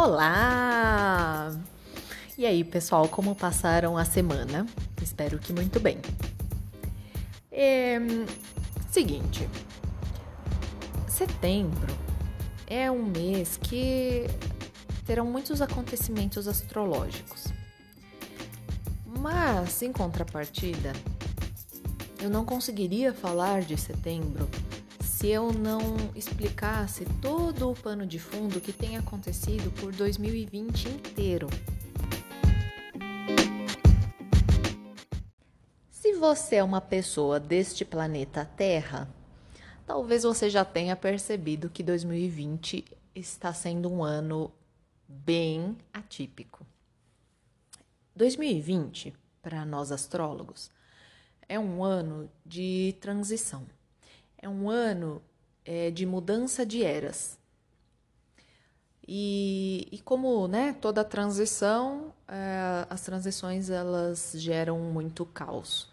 Olá! 0.00 1.50
E 2.38 2.46
aí, 2.46 2.62
pessoal, 2.62 3.08
como 3.08 3.34
passaram 3.34 3.98
a 3.98 4.04
semana? 4.04 4.64
Espero 5.02 5.40
que 5.40 5.52
muito 5.52 5.80
bem. 5.80 5.98
É, 7.50 7.98
seguinte, 8.92 9.48
setembro 11.08 11.92
é 12.68 12.88
um 12.88 13.06
mês 13.06 13.56
que 13.56 14.28
terão 15.04 15.26
muitos 15.26 15.60
acontecimentos 15.60 16.46
astrológicos. 16.46 17.46
Mas, 19.04 19.82
em 19.82 19.92
contrapartida, 19.92 20.92
eu 22.22 22.30
não 22.30 22.44
conseguiria 22.44 23.12
falar 23.12 23.62
de 23.62 23.76
setembro 23.76 24.48
se 25.18 25.26
eu 25.26 25.52
não 25.52 25.80
explicasse 26.14 27.04
todo 27.20 27.68
o 27.68 27.74
pano 27.74 28.06
de 28.06 28.20
fundo 28.20 28.60
que 28.60 28.72
tem 28.72 28.96
acontecido 28.96 29.68
por 29.72 29.92
2020 29.92 30.88
inteiro. 30.88 31.48
Se 35.90 36.12
você 36.12 36.56
é 36.56 36.62
uma 36.62 36.80
pessoa 36.80 37.40
deste 37.40 37.84
planeta 37.84 38.44
Terra, 38.44 39.12
talvez 39.84 40.22
você 40.22 40.48
já 40.48 40.64
tenha 40.64 40.94
percebido 40.94 41.68
que 41.68 41.82
2020 41.82 42.84
está 43.12 43.52
sendo 43.52 43.92
um 43.92 44.04
ano 44.04 44.52
bem 45.08 45.76
atípico. 45.92 46.64
2020, 48.14 49.12
para 49.42 49.64
nós 49.64 49.90
astrólogos, 49.90 50.70
é 51.48 51.58
um 51.58 51.82
ano 51.82 52.30
de 52.46 52.94
transição 53.00 53.66
é 54.40 54.48
um 54.48 54.70
ano 54.70 55.22
é, 55.64 55.90
de 55.90 56.06
mudança 56.06 56.64
de 56.64 56.82
eras. 56.82 57.38
E, 59.06 59.88
e 59.90 59.98
como 60.00 60.46
né, 60.46 60.74
toda 60.74 61.02
transição, 61.02 62.12
é, 62.26 62.86
as 62.90 63.00
transições 63.02 63.70
elas 63.70 64.32
geram 64.36 64.78
muito 64.78 65.24
caos, 65.24 65.90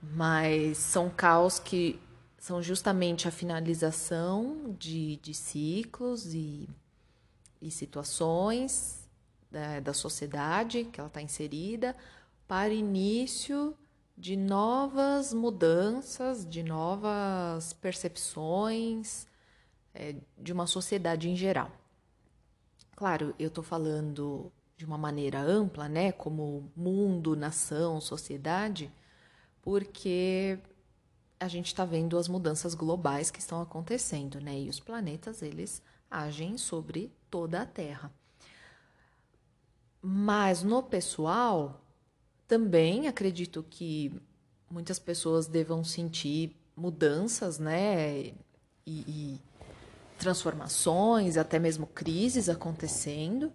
mas 0.00 0.78
são 0.78 1.10
caos 1.10 1.58
que 1.58 2.00
são 2.38 2.62
justamente 2.62 3.26
a 3.26 3.32
finalização 3.32 4.76
de, 4.78 5.16
de 5.16 5.34
ciclos 5.34 6.34
e, 6.34 6.68
e 7.60 7.70
situações 7.70 9.08
da, 9.50 9.80
da 9.80 9.92
sociedade 9.92 10.84
que 10.84 11.00
ela 11.00 11.08
está 11.08 11.20
inserida 11.20 11.96
para 12.46 12.72
início 12.72 13.76
de 14.22 14.36
novas 14.36 15.34
mudanças, 15.34 16.48
de 16.48 16.62
novas 16.62 17.72
percepções 17.72 19.26
é, 19.92 20.14
de 20.38 20.52
uma 20.52 20.64
sociedade 20.64 21.28
em 21.28 21.34
geral. 21.34 21.72
Claro, 22.94 23.34
eu 23.36 23.48
estou 23.48 23.64
falando 23.64 24.52
de 24.76 24.84
uma 24.84 24.96
maneira 24.96 25.40
ampla, 25.40 25.88
né, 25.88 26.12
como 26.12 26.70
mundo, 26.76 27.34
nação, 27.34 28.00
sociedade, 28.00 28.92
porque 29.60 30.56
a 31.40 31.48
gente 31.48 31.66
está 31.66 31.84
vendo 31.84 32.16
as 32.16 32.28
mudanças 32.28 32.76
globais 32.76 33.28
que 33.28 33.40
estão 33.40 33.60
acontecendo, 33.60 34.40
né, 34.40 34.56
e 34.56 34.68
os 34.68 34.78
planetas 34.78 35.42
eles 35.42 35.82
agem 36.08 36.56
sobre 36.56 37.12
toda 37.28 37.62
a 37.62 37.66
Terra. 37.66 38.12
Mas 40.00 40.62
no 40.62 40.80
pessoal, 40.80 41.81
também 42.52 43.08
acredito 43.08 43.64
que 43.70 44.12
muitas 44.70 44.98
pessoas 44.98 45.46
devam 45.46 45.82
sentir 45.82 46.54
mudanças, 46.76 47.58
né? 47.58 48.24
E, 48.26 48.34
e 48.86 49.40
transformações, 50.18 51.38
até 51.38 51.58
mesmo 51.58 51.86
crises 51.86 52.50
acontecendo 52.50 53.50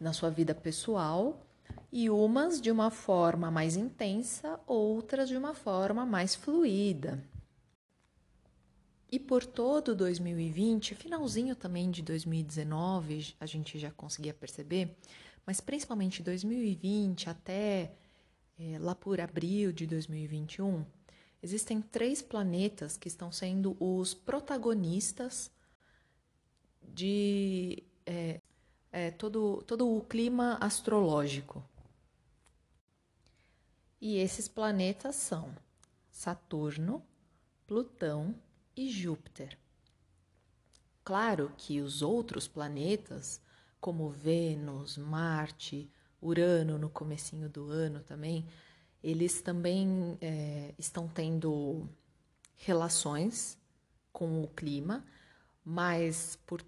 na 0.00 0.12
sua 0.12 0.30
vida 0.30 0.54
pessoal, 0.54 1.44
e 1.90 2.08
umas 2.08 2.60
de 2.60 2.70
uma 2.70 2.92
forma 2.92 3.50
mais 3.50 3.74
intensa, 3.74 4.60
outras 4.68 5.28
de 5.28 5.36
uma 5.36 5.52
forma 5.52 6.06
mais 6.06 6.32
fluida. 6.32 7.20
E 9.10 9.18
por 9.18 9.44
todo 9.44 9.96
2020, 9.96 10.94
finalzinho 10.94 11.56
também 11.56 11.90
de 11.90 12.02
2019, 12.02 13.34
a 13.40 13.46
gente 13.46 13.80
já 13.80 13.90
conseguia 13.90 14.32
perceber, 14.32 14.96
mas 15.44 15.60
principalmente 15.60 16.22
2020 16.22 17.28
até 17.28 17.90
é, 18.58 18.78
lá 18.78 18.94
por 18.94 19.20
abril 19.20 19.72
de 19.72 19.86
2021, 19.86 20.84
existem 21.42 21.80
três 21.80 22.22
planetas 22.22 22.96
que 22.96 23.08
estão 23.08 23.32
sendo 23.32 23.76
os 23.80 24.14
protagonistas 24.14 25.50
de 26.82 27.82
é, 28.06 28.40
é, 28.90 29.10
todo, 29.10 29.62
todo 29.66 29.88
o 29.88 30.02
clima 30.02 30.58
astrológico. 30.60 31.64
E 34.00 34.16
esses 34.16 34.48
planetas 34.48 35.16
são 35.16 35.54
Saturno, 36.10 37.02
Plutão 37.66 38.34
e 38.76 38.90
Júpiter. 38.90 39.58
Claro 41.04 41.52
que 41.56 41.80
os 41.80 42.02
outros 42.02 42.46
planetas, 42.46 43.40
como 43.80 44.10
Vênus, 44.10 44.96
Marte, 44.96 45.90
Urano 46.22 46.78
no 46.78 46.88
comecinho 46.88 47.48
do 47.48 47.70
ano 47.70 48.00
também, 48.00 48.46
eles 49.02 49.42
também 49.42 50.16
é, 50.20 50.72
estão 50.78 51.08
tendo 51.08 51.88
relações 52.54 53.58
com 54.12 54.42
o 54.42 54.48
clima, 54.48 55.04
mas 55.64 56.38
por, 56.46 56.64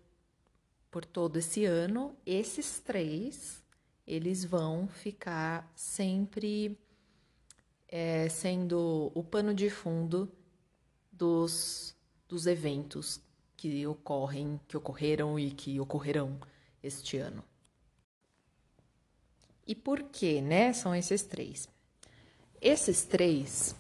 por 0.91 1.05
todo 1.05 1.39
esse 1.39 1.65
ano, 1.65 2.17
esses 2.27 2.81
três 2.81 3.63
eles 4.07 4.45
vão 4.45 4.87
ficar 4.87 5.71
sempre 5.75 6.79
é, 7.89 8.29
sendo 8.29 9.11
o 9.15 9.23
pano 9.23 9.55
de 9.55 9.71
fundo 9.71 10.31
dos, 11.11 11.97
dos 12.29 12.47
eventos 12.47 13.21
que 13.57 13.87
ocorrem, 13.87 14.61
que 14.69 14.77
ocorreram 14.77 15.39
e 15.39 15.51
que 15.51 15.81
ocorrerão 15.81 16.39
este 16.83 17.17
ano. 17.17 17.43
E 19.67 19.75
por 19.75 20.03
que, 20.03 20.41
né? 20.41 20.73
São 20.73 20.95
esses 20.95 21.23
três. 21.23 21.69
Esses 22.61 23.05
três, 23.05 23.75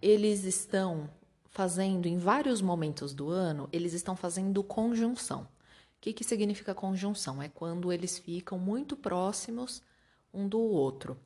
eles 0.00 0.44
estão 0.44 1.08
fazendo 1.48 2.06
em 2.06 2.18
vários 2.18 2.60
momentos 2.60 3.12
do 3.12 3.30
ano, 3.30 3.68
eles 3.72 3.92
estão 3.92 4.14
fazendo 4.14 4.62
conjunção. 4.62 5.42
O 5.42 6.00
que, 6.00 6.12
que 6.12 6.22
significa 6.22 6.74
conjunção? 6.74 7.42
É 7.42 7.48
quando 7.48 7.92
eles 7.92 8.18
ficam 8.18 8.58
muito 8.58 8.96
próximos 8.96 9.82
um 10.32 10.48
do 10.48 10.60
outro. 10.60 11.18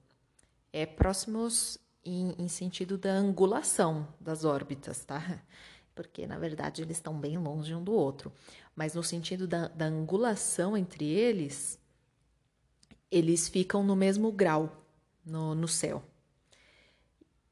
É 0.73 0.87
próximos 0.87 1.79
em, 2.05 2.35
em 2.39 2.49
sentido 2.49 2.97
da 2.97 3.11
angulação 3.11 4.09
das 4.19 4.45
órbitas, 4.45 5.05
tá? 5.05 5.43
Porque 5.95 6.27
na 6.27 6.39
verdade 6.39 6.81
eles 6.81 6.97
estão 6.97 7.19
bem 7.19 7.37
longe 7.37 7.75
um 7.75 7.85
do 7.85 7.93
outro. 7.93 8.33
Mas 8.75 8.95
no 8.95 9.03
sentido 9.03 9.47
da, 9.47 9.69
da 9.69 9.85
angulação 9.85 10.75
entre 10.77 11.05
eles, 11.05 11.79
eles 13.13 13.47
ficam 13.47 13.85
no 13.85 13.95
mesmo 13.95 14.33
grau 14.33 14.85
no, 15.25 15.55
no 15.55 15.69
céu. 15.69 16.03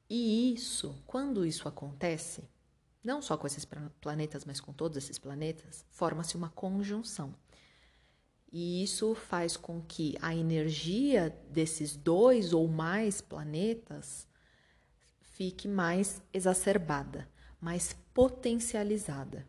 E 0.09 0.55
isso, 0.55 1.01
quando 1.07 1.47
isso 1.47 1.69
acontece, 1.69 2.49
não 3.05 3.21
só 3.21 3.37
com 3.37 3.47
esses 3.47 3.67
planetas, 4.01 4.45
mas 4.45 4.59
com 4.59 4.73
todos 4.73 4.97
esses 4.97 5.19
planetas, 5.19 5.85
forma-se 5.91 6.37
uma 6.37 6.49
conjunção. 6.49 7.35
E 8.51 8.83
isso 8.83 9.15
faz 9.15 9.57
com 9.57 9.81
que 9.83 10.17
a 10.21 10.35
energia 10.35 11.31
desses 11.51 11.95
dois 11.95 12.53
ou 12.53 12.67
mais 12.67 13.21
planetas 13.21 14.27
fique 15.21 15.69
mais 15.69 16.21
exacerbada, 16.33 17.29
mais 17.61 17.95
potencializada. 18.13 19.47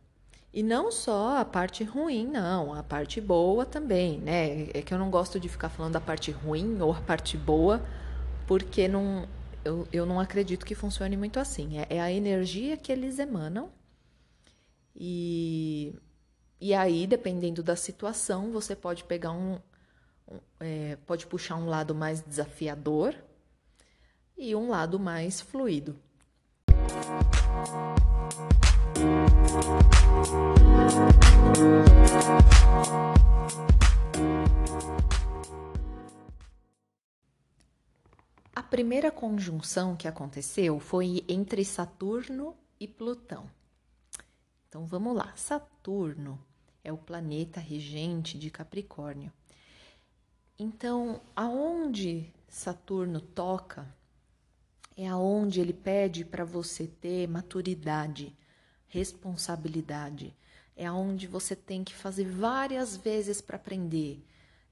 E 0.54 0.62
não 0.62 0.92
só 0.92 1.38
a 1.38 1.46
parte 1.46 1.84
ruim, 1.84 2.28
não, 2.28 2.74
a 2.74 2.84
parte 2.84 3.22
boa 3.22 3.66
também, 3.66 4.20
né? 4.20 4.70
É 4.74 4.82
que 4.82 4.94
eu 4.94 5.00
não 5.00 5.10
gosto 5.10 5.40
de 5.40 5.48
ficar 5.48 5.70
falando 5.70 5.94
da 5.94 6.02
parte 6.02 6.30
ruim 6.30 6.82
ou 6.82 6.92
a 6.92 7.00
parte 7.00 7.38
boa, 7.38 7.82
porque 8.46 8.86
não, 8.88 9.28
eu, 9.64 9.88
eu 9.94 10.06
não 10.06 10.20
acredito 10.20 10.66
que 10.66 10.76
funcione 10.76 11.16
muito 11.16 11.40
assim. 11.40 11.80
É, 11.80 11.88
é 11.90 12.02
a 12.02 12.12
energia 12.12 12.76
que 12.76 12.92
eles 12.92 13.18
emanam. 13.18 13.72
E, 14.94 15.96
e 16.60 16.74
aí, 16.74 17.08
dependendo 17.08 17.64
da 17.64 17.78
situação, 17.78 18.52
você 18.52 18.76
pode 18.76 19.06
pegar 19.06 19.32
um. 19.32 19.58
um 20.28 20.40
é, 20.60 20.98
pode 21.08 21.28
puxar 21.28 21.56
um 21.56 21.66
lado 21.66 21.96
mais 21.96 22.22
desafiador 22.22 23.16
e 24.38 24.54
um 24.54 24.70
lado 24.70 25.00
mais 25.00 25.40
fluido. 25.40 25.96
A 38.56 38.64
primeira 38.64 39.12
conjunção 39.12 39.96
que 39.96 40.08
aconteceu 40.08 40.80
foi 40.80 41.24
entre 41.28 41.66
Saturno 41.66 42.56
e 42.80 42.88
Plutão. 42.88 43.50
Então 44.68 44.86
vamos 44.86 45.16
lá. 45.16 45.34
Saturno 45.36 46.40
é 46.84 46.92
o 46.92 46.98
planeta 46.98 47.60
regente 47.60 48.38
de 48.38 48.50
Capricórnio. 48.50 49.32
Então, 50.58 51.20
aonde 51.36 52.32
Saturno 52.48 53.20
toca 53.20 53.88
é 54.96 55.08
aonde 55.08 55.60
ele 55.60 55.74
pede 55.74 56.24
para 56.24 56.46
você 56.46 56.86
ter 56.86 57.28
maturidade, 57.28 58.36
responsabilidade. 58.92 60.36
É 60.76 60.86
aonde 60.86 61.26
você 61.26 61.56
tem 61.56 61.84
que 61.84 61.96
fazer 61.96 62.26
várias 62.26 62.96
vezes 62.96 63.42
para 63.42 63.56
aprender. 63.56 64.24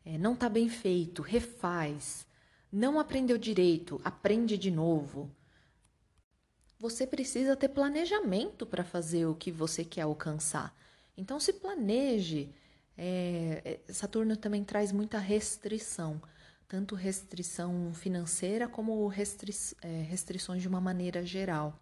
É, 0.06 0.18
não 0.18 0.34
está 0.34 0.48
bem 0.48 0.70
feito, 0.70 1.24
refaz. 1.24 2.28
Não 2.72 3.00
aprendeu 3.00 3.38
direito, 3.38 4.00
aprende 4.04 4.58
de 4.58 4.70
novo. 4.70 5.32
Você 6.78 7.08
precisa 7.08 7.56
ter 7.56 7.70
planejamento 7.70 8.66
para 8.66 8.84
fazer 8.84 9.26
o 9.26 9.36
que 9.36 9.52
você 9.52 9.84
quer 9.84 10.02
alcançar. 10.02 10.76
Então, 11.18 11.40
se 11.40 11.54
planeje. 11.54 12.54
É, 12.96 13.80
é 13.88 13.94
Saturno 13.94 14.38
também 14.38 14.64
traz 14.64 14.92
muita 14.92 15.18
restrição 15.18 16.22
tanto 16.70 16.94
restrição 16.94 17.92
financeira 17.96 18.68
como 18.68 19.08
restri 19.08 19.52
é, 19.82 20.04
restrições 20.04 20.62
de 20.62 20.68
uma 20.68 20.80
maneira 20.80 21.26
geral. 21.26 21.78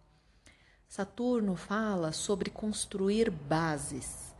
Saturno 0.87 1.55
fala 1.55 2.11
sobre 2.11 2.49
construir 2.49 3.29
bases. 3.29 4.33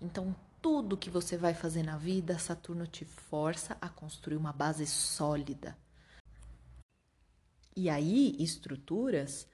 Então, 0.00 0.34
tudo 0.60 0.96
que 0.96 1.08
você 1.08 1.36
vai 1.36 1.54
fazer 1.54 1.82
na 1.82 1.96
vida, 1.96 2.38
Saturno 2.38 2.86
te 2.86 3.04
força 3.04 3.76
a 3.80 3.88
construir 3.88 4.36
uma 4.36 4.52
base 4.52 4.86
sólida. 4.86 5.76
E 7.74 7.88
aí, 7.88 8.36
estruturas 8.38 9.46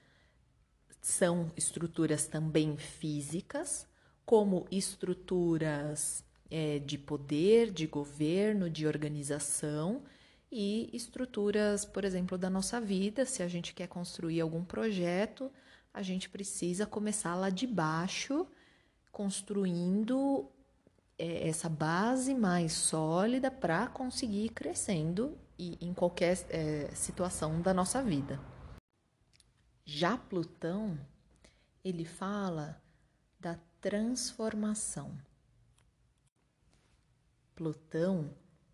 são 1.01 1.51
estruturas 1.55 2.27
também 2.27 2.77
físicas, 2.77 3.87
como 4.25 4.67
estruturas 4.69 6.23
é, 6.51 6.79
de 6.79 6.97
poder, 6.97 7.71
de 7.71 7.87
governo, 7.87 8.69
de 8.69 8.85
organização 8.85 10.03
e 10.51 10.89
estruturas, 10.93 11.85
por 11.85 12.03
exemplo, 12.03 12.37
da 12.37 12.49
nossa 12.49 12.81
vida. 12.81 13.25
Se 13.25 13.41
a 13.41 13.47
gente 13.47 13.73
quer 13.73 13.87
construir 13.87 14.41
algum 14.41 14.63
projeto, 14.63 15.51
a 15.93 16.01
gente 16.01 16.29
precisa 16.29 16.85
começar 16.85 17.35
lá 17.35 17.49
de 17.49 17.65
baixo, 17.67 18.47
construindo 19.11 20.49
é, 21.17 21.47
essa 21.47 21.67
base 21.67 22.33
mais 22.33 22.73
sólida 22.73 23.49
para 23.51 23.87
conseguir 23.87 24.45
ir 24.45 24.49
crescendo 24.49 25.37
e 25.57 25.77
em 25.81 25.93
qualquer 25.93 26.37
é, 26.49 26.89
situação 26.93 27.61
da 27.61 27.73
nossa 27.73 28.01
vida. 28.03 28.39
Já 29.83 30.17
Plutão, 30.17 30.99
ele 31.83 32.05
fala 32.05 32.81
da 33.39 33.59
transformação. 33.81 35.17
Plutão 37.55 38.29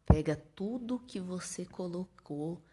Pega 0.06 0.36
tudo 0.56 1.00
que 1.00 1.20
você 1.20 1.66
colocou 1.66 2.64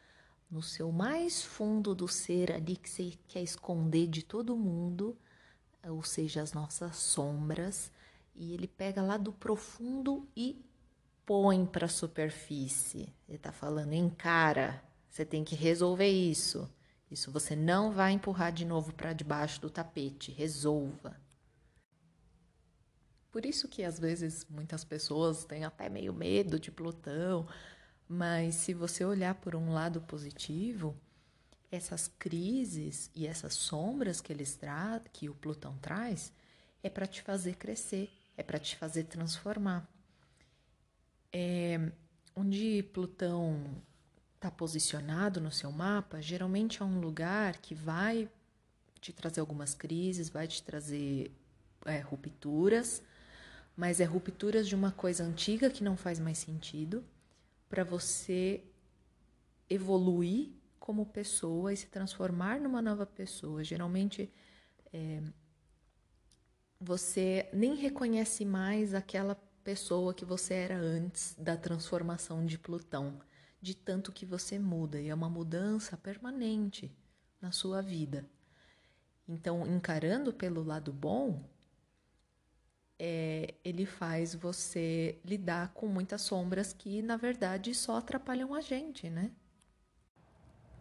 no 0.53 0.61
seu 0.61 0.93
mais 0.93 1.43
fundo 1.43 1.95
do 1.95 2.07
ser 2.07 2.53
ali 2.53 2.77
que 2.77 2.89
você 2.89 3.15
quer 3.27 3.43
esconder 3.43 4.07
de 4.07 4.23
todo 4.23 4.55
mundo, 4.55 5.17
ou 5.89 6.03
seja, 6.03 6.43
as 6.43 6.53
nossas 6.53 6.95
sombras, 6.97 7.91
e 8.35 8.53
ele 8.53 8.69
pega 8.69 9.01
lá 9.01 9.17
do 9.17 9.33
profundo 9.33 10.29
e 10.37 10.63
põe 11.25 11.65
para 11.65 11.87
a 11.87 11.89
superfície. 11.89 13.09
Ele 13.27 13.39
está 13.39 13.51
falando, 13.51 13.95
encara, 13.95 14.85
você 15.09 15.25
tem 15.25 15.43
que 15.43 15.55
resolver 15.55 16.11
isso. 16.11 16.71
Isso 17.11 17.33
você 17.33 17.57
não 17.57 17.91
vai 17.91 18.13
empurrar 18.13 18.53
de 18.53 18.67
novo 18.67 18.93
para 18.93 19.15
debaixo 19.15 19.59
do 19.59 19.71
tapete, 19.71 20.31
resolva. 20.33 21.19
Por 23.31 23.47
isso 23.47 23.69
que 23.69 23.83
às 23.83 23.99
vezes 23.99 24.47
muitas 24.51 24.85
pessoas 24.85 25.47
têm 25.47 25.65
até 25.65 25.89
meio 25.89 26.13
medo 26.13 26.61
de 26.61 26.71
Plutão, 26.71 27.47
mas 28.13 28.57
se 28.57 28.75
você 28.75 29.07
olhar 29.07 29.35
por 29.37 29.57
um 29.57 29.73
lado 29.73 30.03
positivo, 30.03 30.95
essas 31.71 32.09
crises 32.19 33.11
e 33.15 33.27
essas 33.27 33.55
sombras 33.55 34.21
que 34.21 34.31
eles 34.31 34.55
tra 34.55 35.01
que 35.15 35.31
o 35.31 35.35
Plutão 35.35 35.79
traz 35.81 36.31
é 36.83 36.91
para 36.91 37.07
te 37.07 37.23
fazer 37.23 37.57
crescer, 37.57 38.13
é 38.37 38.43
para 38.43 38.59
te 38.59 38.77
fazer 38.77 39.05
transformar. 39.05 39.89
É, 41.33 41.91
onde 42.37 42.83
Plutão 42.93 43.65
está 44.35 44.51
posicionado 44.51 45.41
no 45.41 45.51
seu 45.51 45.73
mapa, 45.73 46.21
geralmente 46.21 46.83
é 46.83 46.85
um 46.85 47.01
lugar 47.01 47.57
que 47.63 47.75
vai 47.75 48.29
te 49.01 49.11
trazer 49.11 49.41
algumas 49.41 49.73
crises, 49.73 50.29
vai 50.29 50.47
te 50.47 50.63
trazer 50.63 51.33
é, 51.87 52.01
rupturas, 52.01 53.03
mas 53.75 54.01
é 54.01 54.05
rupturas 54.05 54.69
de 54.69 54.75
uma 54.75 54.93
coisa 54.93 55.25
antiga 55.25 55.71
que 55.71 55.83
não 55.83 55.97
faz 55.97 56.21
mais 56.21 56.37
sentido 56.37 57.03
para 57.73 57.85
você 57.85 58.63
evoluir 59.71 60.51
como 60.79 61.07
pessoa 61.07 61.73
e 61.73 61.77
se 61.79 61.87
transformar 61.87 62.61
numa 62.61 62.83
nova 62.83 63.07
pessoa. 63.07 63.65
Geralmente 63.65 64.31
é, 64.93 65.23
você 66.79 67.49
nem 67.51 67.75
reconhece 67.75 68.45
mais 68.45 68.93
aquela 68.93 69.35
pessoa 69.65 70.13
que 70.13 70.23
você 70.23 70.53
era 70.53 70.77
antes 70.77 71.35
da 71.39 71.57
transformação 71.57 72.45
de 72.45 72.59
Plutão, 72.59 73.19
de 73.59 73.75
tanto 73.75 74.13
que 74.13 74.27
você 74.27 74.59
muda 74.59 75.01
e 75.01 75.09
é 75.09 75.15
uma 75.15 75.31
mudança 75.31 75.97
permanente 75.97 76.95
na 77.41 77.53
sua 77.53 77.81
vida. 77.81 78.29
Então, 79.27 79.67
encarando 79.67 80.31
pelo 80.31 80.63
lado 80.63 80.93
bom, 80.93 81.43
é, 83.05 83.55
ele 83.65 83.85
faz 83.85 84.33
você 84.33 85.19
lidar 85.25 85.73
com 85.75 85.89
muitas 85.89 86.23
sombras 86.23 86.73
que, 86.73 87.03
na 87.03 87.17
verdade, 87.17 87.75
só 87.75 87.97
atrapalham 87.97 88.55
a 88.55 88.61
gente, 88.61 89.11
né? 89.11 89.33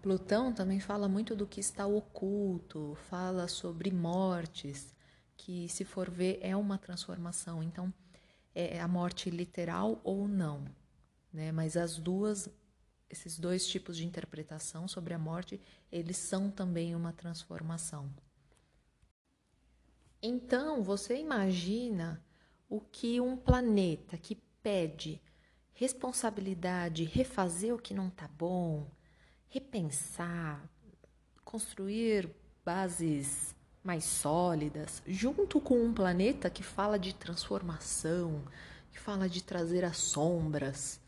Plutão 0.04 0.54
também 0.54 0.80
fala 0.80 1.10
muito 1.10 1.36
do 1.36 1.48
que 1.48 1.60
está 1.60 1.88
oculto, 1.88 2.96
fala 3.10 3.48
sobre 3.48 3.90
mortes, 3.90 4.94
que, 5.36 5.68
se 5.68 5.84
for 5.84 6.12
ver, 6.12 6.38
é 6.44 6.56
uma 6.56 6.78
transformação. 6.78 7.64
Então, 7.64 7.92
é 8.54 8.80
a 8.80 8.88
morte 8.88 9.32
literal 9.32 10.00
ou 10.04 10.28
não, 10.28 10.64
né? 11.34 11.52
Mas 11.52 11.76
as 11.76 11.98
duas, 11.98 12.48
esses 13.10 13.40
dois 13.40 13.66
tipos 13.66 13.98
de 13.98 14.06
interpretação 14.06 14.88
sobre 14.88 15.16
a 15.16 15.20
morte, 15.20 15.60
eles 15.92 16.18
são 16.18 16.52
também 16.52 16.96
uma 16.96 17.14
transformação. 17.14 18.14
Então, 20.22 20.84
você 20.84 21.18
imagina 21.18 22.24
o 22.70 22.80
que 22.80 23.20
um 23.20 23.36
planeta 23.36 24.18
que 24.18 24.36
pede 24.62 25.22
responsabilidade, 25.74 27.04
refazer 27.06 27.74
o 27.74 27.80
que 27.80 27.94
não 27.94 28.08
está 28.08 28.28
bom, 28.28 28.86
repensar, 29.50 30.64
construir 31.44 32.30
bases 32.64 33.56
mais 33.84 34.04
sólidas, 34.04 35.02
junto 35.08 35.60
com 35.60 35.84
um 35.84 35.92
planeta 35.92 36.52
que 36.52 36.62
fala 36.62 37.00
de 37.00 37.16
transformação, 37.16 38.44
que 38.92 39.00
fala 39.00 39.28
de 39.28 39.44
trazer 39.44 39.84
as 39.84 39.98
sombras 39.98 41.02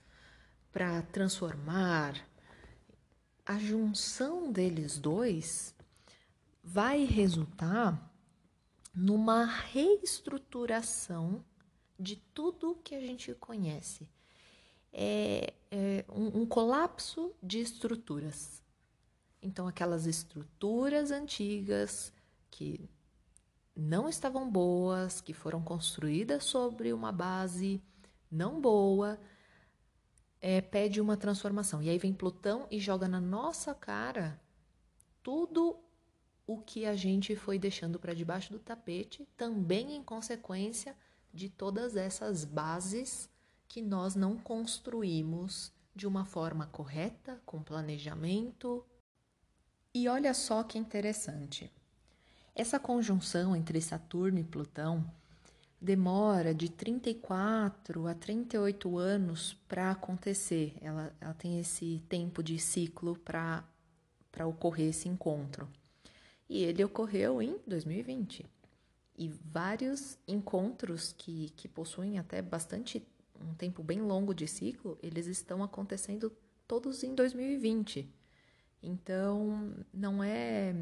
para 0.72 1.04
transformar. 1.04 2.16
A 3.46 3.60
junção 3.60 4.52
deles 4.52 4.98
dois 4.98 5.76
vai 6.64 7.06
resultar 7.06 8.13
numa 8.94 9.46
reestruturação 9.46 11.44
de 12.00 12.18
tudo 12.34 12.80
que 12.84 12.94
a 12.94 13.00
gente 13.00 13.34
conhece. 13.36 14.08
É, 14.92 15.54
é 15.72 16.06
um, 16.10 16.42
um 16.42 16.46
colapso 16.46 17.34
de 17.42 17.60
estruturas. 17.60 18.62
Então, 19.42 19.68
aquelas 19.68 20.06
estruturas 20.06 21.12
antigas 21.12 22.14
que 22.52 22.90
não 23.76 24.08
estavam 24.08 24.50
boas, 24.50 25.20
que 25.20 25.34
foram 25.34 25.62
construídas 25.64 26.44
sobre 26.44 26.94
uma 26.94 27.12
base 27.12 27.82
não 28.30 28.62
boa, 28.62 29.20
é, 30.40 30.62
pede 30.62 31.02
uma 31.02 31.18
transformação. 31.18 31.82
E 31.82 31.90
aí 31.90 31.98
vem 31.98 32.14
Plutão 32.14 32.68
e 32.70 32.80
joga 32.80 33.08
na 33.08 33.20
nossa 33.20 33.74
cara 33.74 34.40
tudo 35.24 35.80
o 36.46 36.58
que 36.58 36.86
a 36.86 36.96
gente 36.96 37.36
foi 37.36 37.58
deixando 37.58 37.98
para 37.98 38.14
debaixo 38.14 38.52
do 38.52 38.60
tapete, 38.60 39.28
também 39.38 39.96
em 39.96 40.04
consequência 40.04 40.96
de 41.34 41.50
todas 41.50 41.96
essas 41.96 42.44
bases 42.44 43.30
que 43.68 43.82
nós 43.82 44.14
não 44.14 44.38
construímos 44.38 45.72
de 45.96 46.06
uma 46.06 46.26
forma 46.26 46.68
correta, 46.68 47.42
com 47.46 47.64
planejamento. 47.64 48.86
E 49.94 50.08
olha 50.08 50.34
só 50.34 50.64
que 50.64 50.78
interessante. 50.78 51.72
Essa 52.56 52.80
conjunção 52.80 53.56
entre 53.56 53.82
Saturno 53.82 54.38
e 54.38 54.44
Plutão 54.44 55.10
demora 55.82 56.54
de 56.54 56.70
34 56.70 58.08
a 58.08 58.14
38 58.14 58.98
anos 58.98 59.54
para 59.68 59.92
acontecer. 59.92 60.76
Ela, 60.82 61.16
ela 61.20 61.34
tem 61.34 61.60
esse 61.60 62.04
tempo 62.08 62.44
de 62.44 62.60
ciclo 62.60 63.18
para 63.18 63.66
ocorrer 64.46 64.90
esse 64.90 65.08
encontro 65.10 65.68
e 66.54 66.64
ele 66.64 66.84
ocorreu 66.84 67.42
em 67.42 67.58
2020. 67.66 68.46
E 69.18 69.28
vários 69.28 70.20
encontros 70.28 71.12
que, 71.12 71.50
que 71.56 71.68
possuem 71.68 72.20
até 72.20 72.44
bastante 72.44 73.04
um 73.42 73.56
tempo 73.56 73.82
bem 73.82 74.02
longo 74.02 74.36
de 74.36 74.48
ciclo, 74.48 74.96
eles 75.02 75.26
estão 75.26 75.64
acontecendo 75.64 76.32
todos 76.68 77.02
em 77.04 77.16
2020. 77.16 78.08
Então, 78.84 79.74
não 79.92 80.24
é 80.24 80.76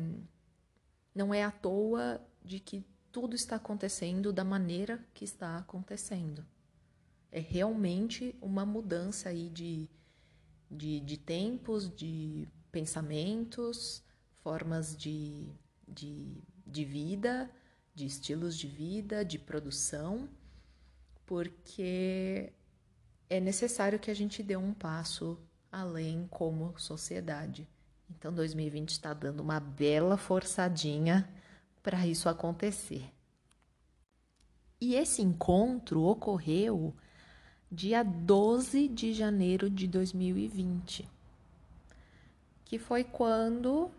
não 1.16 1.34
é 1.34 1.42
à 1.42 1.52
toa 1.52 2.22
de 2.44 2.60
que 2.60 2.86
tudo 3.10 3.34
está 3.34 3.56
acontecendo 3.56 4.34
da 4.34 4.44
maneira 4.44 5.02
que 5.14 5.24
está 5.24 5.56
acontecendo. 5.56 6.46
É 7.32 7.40
realmente 7.40 8.36
uma 8.42 8.66
mudança 8.66 9.30
aí 9.30 9.50
de, 9.50 9.90
de, 10.70 11.00
de 11.00 11.18
tempos, 11.18 11.90
de 11.90 12.46
pensamentos, 12.74 14.04
formas 14.42 14.96
de, 14.96 15.50
de, 15.92 16.42
de 16.66 16.86
vida, 16.86 17.50
de 17.94 18.06
estilos 18.06 18.58
de 18.58 18.68
vida, 18.68 19.24
de 19.24 19.38
produção, 19.38 20.30
porque 21.26 22.52
é 23.30 23.40
necessário 23.40 24.00
que 24.00 24.12
a 24.12 24.14
gente 24.14 24.42
dê 24.42 24.58
um 24.58 24.74
passo 24.74 25.38
além 25.72 26.28
como 26.30 26.78
sociedade. 26.78 27.68
Então, 28.10 28.34
2020 28.34 28.90
está 28.90 29.14
dando 29.14 29.40
uma 29.40 29.60
bela 29.60 30.18
forçadinha 30.18 31.30
para 31.82 32.06
isso 32.06 32.28
acontecer. 32.28 33.12
E 34.80 34.96
esse 34.96 35.22
encontro 35.22 36.04
ocorreu 36.04 36.94
dia 37.72 38.04
12 38.04 38.90
de 38.90 39.14
janeiro 39.14 39.70
de 39.70 39.88
2020, 39.88 41.08
que 42.66 42.78
foi 42.78 43.04
quando 43.04 43.90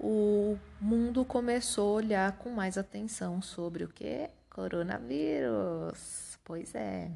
o 0.00 0.58
mundo 0.80 1.24
começou 1.24 1.94
a 1.94 1.96
olhar 1.96 2.32
com 2.38 2.50
mais 2.50 2.76
atenção 2.76 3.40
sobre 3.40 3.84
o 3.84 3.88
que? 3.88 4.28
Coronavírus. 4.50 6.38
Pois 6.44 6.74
é. 6.74 7.10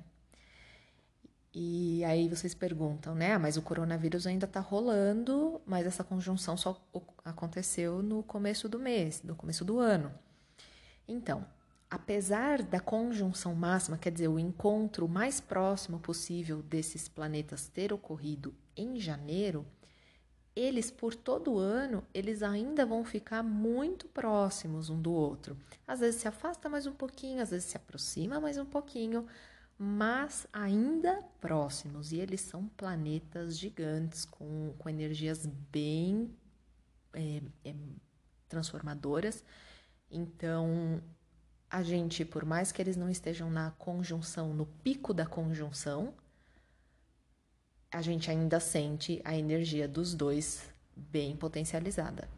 E 1.53 2.05
aí 2.05 2.29
vocês 2.29 2.55
perguntam, 2.55 3.15
né? 3.15 3.33
Ah, 3.33 3.39
mas 3.39 3.57
o 3.57 3.63
coronavírus 3.63 4.27
ainda 4.27 4.47
está 4.47 4.61
rolando, 4.61 5.61
mas 5.67 5.85
essa 5.87 6.05
conjunção 6.05 6.57
só 6.57 6.81
aconteceu 7.25 8.03
no 8.03 8.23
começo 8.23 8.69
do 8.69 8.79
mês, 8.79 9.23
no 9.23 9.35
começo 9.35 9.65
do 9.65 9.81
ano. 9.81 10.13
Então, 11.09 11.45
apesar 11.91 12.63
da 12.63 12.79
conjunção 12.79 13.53
máxima, 13.55 13.99
quer 13.99 14.13
dizer, 14.13 14.29
o 14.29 14.39
encontro 14.39 15.09
mais 15.09 15.41
próximo 15.41 15.99
possível 15.99 16.63
desses 16.63 17.09
planetas 17.09 17.67
ter 17.67 17.93
ocorrido 17.93 18.55
em 18.77 19.01
janeiro, 19.01 19.67
eles 20.55 20.91
por 20.91 21.15
todo 21.15 21.59
ano, 21.59 22.05
eles 22.13 22.43
ainda 22.43 22.85
vão 22.85 23.05
ficar 23.05 23.43
muito 23.43 24.07
próximos 24.09 24.91
um 24.91 25.01
do 25.01 25.13
outro. 25.13 25.57
Às 25.87 26.01
vezes 26.01 26.21
se 26.21 26.29
afasta 26.29 26.69
mais 26.69 26.87
um 26.87 26.93
pouquinho, 26.93 27.43
às 27.43 27.51
vezes 27.51 27.67
se 27.67 27.77
aproxima 27.77 28.41
mais 28.41 28.59
um 28.59 28.67
pouquinho, 28.67 29.27
mas 29.79 30.47
ainda 30.53 31.23
próximos. 31.41 32.13
E 32.13 32.19
eles 32.19 32.41
são 32.41 32.67
planetas 32.77 33.59
gigantes 33.59 34.25
com, 34.25 34.75
com 34.79 34.89
energias 34.89 35.47
bem 35.47 36.31
é, 37.13 37.43
é, 37.65 37.75
transformadoras. 38.49 39.45
Então, 40.11 41.01
a 41.71 41.83
gente, 41.83 42.25
por 42.25 42.45
mais 42.45 42.73
que 42.73 42.83
eles 42.83 42.97
não 42.97 43.09
estejam 43.09 43.49
na 43.49 43.71
conjunção, 43.73 44.53
no 44.53 44.67
pico 44.67 45.15
da 45.15 45.25
conjunção, 45.25 46.13
a 47.91 48.01
gente 48.01 48.31
ainda 48.31 48.61
sente 48.61 49.21
a 49.25 49.37
energia 49.37 49.89
dos 49.89 50.15
dois 50.15 50.73
bem 50.95 51.37
potencializada. 51.37 52.29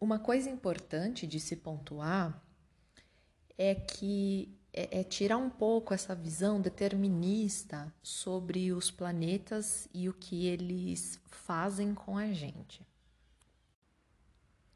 Uma 0.00 0.18
coisa 0.18 0.48
importante 0.48 1.26
de 1.26 1.38
se 1.38 1.56
pontuar 1.56 2.42
é 3.58 3.74
que 3.74 4.48
é, 4.72 5.00
é 5.00 5.04
tirar 5.04 5.36
um 5.36 5.50
pouco 5.50 5.92
essa 5.92 6.14
visão 6.14 6.60
determinista 6.60 7.92
sobre 8.02 8.72
os 8.72 8.90
planetas 8.90 9.88
e 9.92 10.08
o 10.08 10.14
que 10.14 10.46
eles 10.46 11.20
fazem 11.26 11.94
com 11.94 12.16
a 12.16 12.32
gente. 12.32 12.86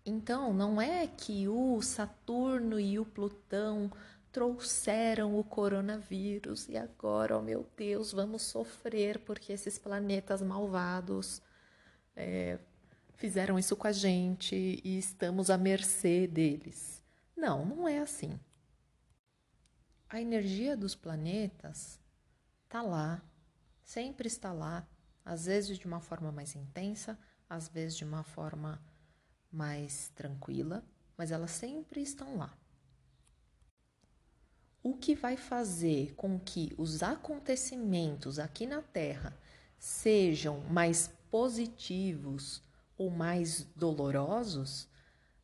Então, 0.05 0.53
não 0.53 0.81
é 0.81 1.09
que 1.09 1.49
o 1.49 1.83
Saturno 1.83 2.79
e 2.79 2.97
o 2.97 3.05
Plutão 3.05 3.91
trouxeram 4.37 5.41
o 5.41 5.43
coronavírus 5.43 6.69
e 6.69 6.77
agora, 6.77 7.39
oh 7.39 7.41
meu 7.41 7.67
Deus, 7.75 8.13
vamos 8.13 8.43
sofrer 8.43 9.19
porque 9.21 9.51
esses 9.51 9.79
planetas 9.79 10.43
malvados 10.43 11.41
é, 12.15 12.59
fizeram 13.15 13.59
isso 13.59 13.75
com 13.75 13.87
a 13.87 13.93
gente 13.93 14.55
e 14.85 14.99
estamos 14.99 15.49
à 15.49 15.57
mercê 15.57 16.27
deles. 16.27 17.03
Não, 17.35 17.65
não 17.65 17.89
é 17.89 17.99
assim. 17.99 18.39
A 20.07 20.21
energia 20.21 20.77
dos 20.77 20.95
planetas 20.95 21.99
está 22.65 22.83
lá, 22.83 23.23
sempre 23.83 24.29
está 24.29 24.53
lá, 24.53 24.87
às 25.25 25.47
vezes 25.47 25.79
de 25.79 25.87
uma 25.87 26.03
forma 26.03 26.31
mais 26.31 26.55
intensa, 26.55 27.19
às 27.49 27.69
vezes 27.69 27.97
de 27.97 28.05
uma 28.05 28.23
forma 28.23 28.83
mais 29.51 30.11
tranquila, 30.11 30.85
mas 31.17 31.31
elas 31.31 31.53
sempre 31.53 32.03
estão 32.03 32.37
lá. 32.37 32.55
O 34.89 34.95
que 34.95 35.17
vai 35.17 35.37
fazer 35.37 36.15
com 36.15 36.39
que 36.39 36.73
os 36.79 37.03
acontecimentos 37.03 38.39
aqui 38.39 38.65
na 38.67 38.81
Terra 38.81 39.37
sejam 39.77 40.61
mais 40.71 41.11
positivos 41.29 42.63
ou 42.97 43.11
mais 43.11 43.65
dolorosos 43.75 44.87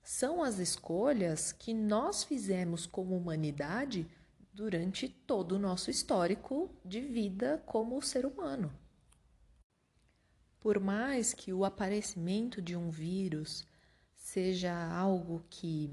são 0.01 0.45
as 0.45 0.61
escolhas 0.61 1.51
que 1.51 1.75
nós 1.75 2.23
fizemos 2.23 2.87
como 2.87 3.17
humanidade 3.17 4.07
durante 4.53 5.09
todo 5.09 5.57
o 5.57 5.59
nosso 5.59 5.91
histórico 5.91 6.71
de 6.85 7.01
vida 7.01 7.61
como 7.67 8.01
ser 8.01 8.25
humano. 8.25 8.73
Por 10.61 10.79
mais 10.79 11.35
que 11.35 11.53
o 11.53 11.65
aparecimento 11.65 12.63
de 12.63 12.77
um 12.77 12.91
vírus 12.91 13.67
seja 14.15 14.73
algo 14.73 15.45
que 15.51 15.91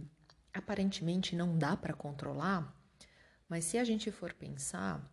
aparentemente 0.54 1.36
não 1.36 1.58
dá 1.58 1.76
para 1.76 1.96
controlar, 1.96 2.76
mas 3.50 3.66
se 3.66 3.78
a 3.78 3.84
gente 3.84 4.12
for 4.12 4.32
pensar, 4.34 5.04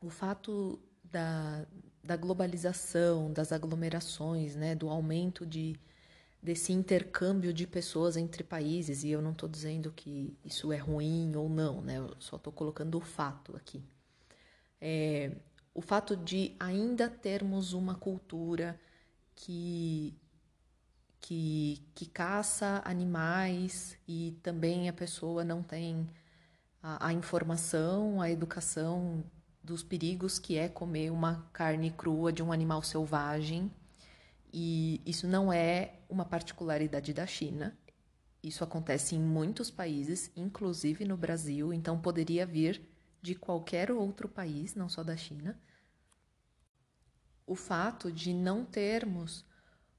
o 0.00 0.10
fato 0.10 0.78
da, 1.02 1.66
da 2.04 2.16
globalização, 2.16 3.32
das 3.32 3.50
aglomerações, 3.50 4.54
né, 4.54 4.74
do 4.74 4.88
aumento 4.88 5.46
de 5.46 5.80
desse 6.42 6.72
intercâmbio 6.72 7.52
de 7.52 7.66
pessoas 7.66 8.16
entre 8.16 8.42
países, 8.42 9.04
e 9.04 9.10
eu 9.10 9.20
não 9.20 9.32
estou 9.32 9.48
dizendo 9.48 9.92
que 9.92 10.34
isso 10.44 10.72
é 10.72 10.78
ruim 10.78 11.36
ou 11.36 11.48
não, 11.50 11.82
né? 11.82 11.98
Eu 11.98 12.16
só 12.18 12.36
estou 12.36 12.52
colocando 12.52 12.96
o 12.96 13.00
fato 13.00 13.54
aqui. 13.56 13.82
É, 14.80 15.36
o 15.74 15.82
fato 15.82 16.16
de 16.16 16.56
ainda 16.58 17.10
termos 17.10 17.74
uma 17.74 17.94
cultura 17.94 18.80
que, 19.34 20.14
que, 21.20 21.82
que 21.94 22.06
caça 22.06 22.80
animais 22.86 23.98
e 24.08 24.38
também 24.42 24.88
a 24.88 24.92
pessoa 24.94 25.44
não 25.44 25.62
tem 25.62 26.08
a, 26.82 27.08
a 27.08 27.12
informação, 27.12 28.20
a 28.20 28.30
educação 28.30 29.24
dos 29.62 29.82
perigos 29.82 30.38
que 30.38 30.56
é 30.56 30.68
comer 30.68 31.10
uma 31.10 31.48
carne 31.52 31.90
crua 31.90 32.32
de 32.32 32.42
um 32.42 32.52
animal 32.52 32.82
selvagem 32.82 33.70
e 34.52 35.00
isso 35.06 35.28
não 35.28 35.52
é 35.52 36.00
uma 36.08 36.24
particularidade 36.24 37.12
da 37.12 37.26
China. 37.26 37.76
Isso 38.42 38.64
acontece 38.64 39.14
em 39.14 39.20
muitos 39.20 39.70
países, 39.70 40.30
inclusive 40.34 41.04
no 41.04 41.16
Brasil, 41.16 41.72
então 41.72 42.00
poderia 42.00 42.46
vir 42.46 42.82
de 43.20 43.34
qualquer 43.34 43.90
outro 43.92 44.28
país, 44.28 44.74
não 44.74 44.88
só 44.88 45.04
da 45.04 45.16
China. 45.16 45.60
O 47.46 47.54
fato 47.54 48.10
de 48.10 48.32
não 48.32 48.64
termos 48.64 49.44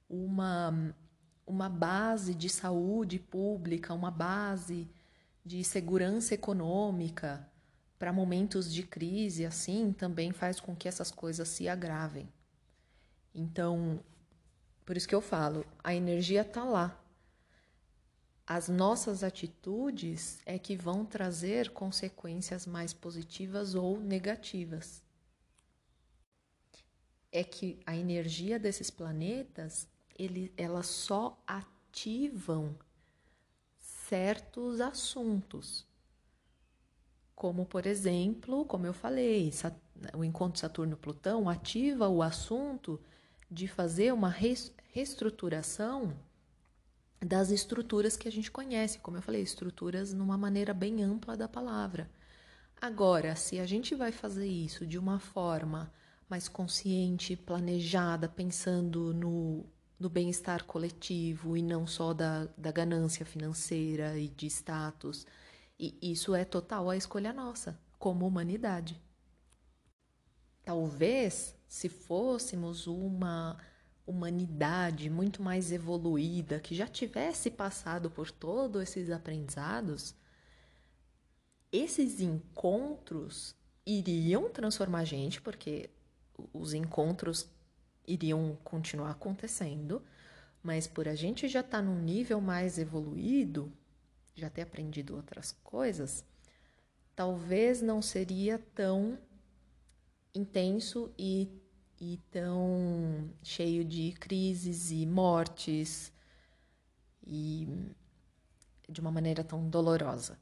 uma, 0.10 0.96
uma 1.46 1.70
base 1.70 2.34
de 2.34 2.50
saúde 2.50 3.20
pública, 3.20 3.94
uma 3.94 4.10
base 4.10 4.90
de 5.45 5.63
segurança 5.63 6.33
econômica 6.33 7.48
para 7.98 8.13
momentos 8.13 8.71
de 8.71 8.83
crise 8.83 9.45
assim, 9.45 9.93
também 9.93 10.31
faz 10.31 10.60
com 10.60 10.75
que 10.75 10.88
essas 10.88 11.12
coisas 11.12 11.48
se 11.48 11.67
agravem. 11.67 12.27
Então, 13.33 14.03
por 14.86 14.98
isso 14.98 15.07
que 15.07 15.15
eu 15.15 15.21
falo, 15.21 15.65
a 15.83 15.93
energia 15.93 16.41
está 16.41 16.63
lá. 16.63 17.00
As 18.45 18.67
nossas 18.67 19.24
atitudes 19.24 20.39
é 20.45 20.60
que 20.60 20.75
vão 20.75 21.05
trazer 21.05 21.69
consequências 21.69 22.65
mais 22.65 22.91
positivas 22.91 23.75
ou 23.75 24.00
negativas. 24.00 25.01
É 27.31 27.43
que 27.43 27.79
a 27.86 27.95
energia 27.95 28.60
desses 28.60 28.89
planetas, 28.89 29.88
ele, 30.17 30.51
elas 30.57 30.88
só 30.88 31.41
ativam 31.48 32.75
certos 34.12 34.82
assuntos. 34.82 35.88
Como, 37.34 37.65
por 37.65 37.86
exemplo, 37.86 38.65
como 38.65 38.86
eu 38.86 38.91
falei, 38.91 39.50
o 40.13 40.22
encontro 40.25 40.60
Saturno-Plutão 40.60 41.48
ativa 41.48 42.10
o 42.10 42.22
assunto 42.22 43.00
de 43.50 43.70
fazer 43.70 44.13
uma 44.13 44.27
reestruturação 44.27 46.13
das 47.22 47.51
estruturas 47.51 48.18
que 48.18 48.27
a 48.27 48.32
gente 48.32 48.51
conhece, 48.51 49.00
como 49.00 49.15
eu 49.15 49.22
falei, 49.22 49.41
estruturas 49.41 50.12
numa 50.12 50.38
maneira 50.38 50.74
bem 50.74 51.01
ampla 51.01 51.38
da 51.38 51.48
palavra. 51.48 52.12
Agora, 52.82 53.34
se 53.38 53.62
a 53.62 53.65
gente 53.65 53.96
vai 53.96 54.12
fazer 54.12 54.48
isso 54.48 54.86
de 54.86 54.98
uma 54.98 55.20
forma 55.20 55.89
mais 56.27 56.50
consciente, 56.50 57.38
planejada, 57.38 58.27
pensando 58.27 59.13
no, 59.13 59.65
no 60.01 60.10
bem-estar 60.10 60.63
coletivo 60.63 61.55
e 61.55 61.62
não 61.62 61.86
só 61.86 62.12
da, 62.12 62.48
da 62.58 62.72
ganância 62.72 63.24
financeira 63.24 64.17
e 64.17 64.27
de 64.29 64.48
status, 64.48 65.27
e 65.79 65.96
isso 66.01 66.34
é 66.34 66.43
total 66.43 66.89
a 66.89 66.98
escolha 66.98 67.31
nossa, 67.31 67.79
como 68.00 68.25
humanidade. 68.25 69.00
Talvez, 70.63 71.55
se 71.67 71.88
fôssemos 71.88 72.88
uma 72.88 73.60
humanidade 74.03 75.08
muito 75.08 75.43
mais 75.43 75.72
evoluída, 75.72 76.60
que 76.60 76.74
já 76.74 76.88
tivesse 76.88 77.51
passado 77.51 78.10
por 78.10 78.31
todos 78.31 78.81
esses 78.81 79.12
aprendizados, 79.12 80.15
esses 81.72 82.20
encontros 82.20 83.55
iriam 83.86 84.50
transformar 84.50 85.00
a 85.00 85.05
gente, 85.05 85.39
porque 85.39 85.91
os 86.51 86.74
encontros 86.74 87.48
iriam 88.08 88.58
continuar 88.63 89.12
acontecendo, 89.12 90.01
mas 90.63 90.88
por 90.88 91.08
a 91.08 91.15
gente 91.15 91.48
já 91.48 91.62
estar 91.62 91.77
tá 91.77 91.81
num 91.81 92.00
nível 92.01 92.39
mais 92.39 92.77
evoluído, 92.77 93.72
já 94.36 94.50
ter 94.50 94.62
aprendido 94.62 95.15
outras 95.15 95.51
coisas, 95.63 96.24
talvez 97.15 97.81
não 97.81 98.01
seria 98.01 98.60
tão 98.74 99.17
intenso 100.34 101.12
e, 101.17 101.50
e 102.00 102.17
tão 102.31 103.29
cheio 103.43 103.84
de 103.84 104.13
crises 104.13 104.91
e 104.91 105.05
mortes 105.05 106.12
e 107.25 107.67
de 108.89 109.00
uma 109.00 109.12
maneira 109.12 109.43
tão 109.43 109.70
dolorosa. 109.70 110.38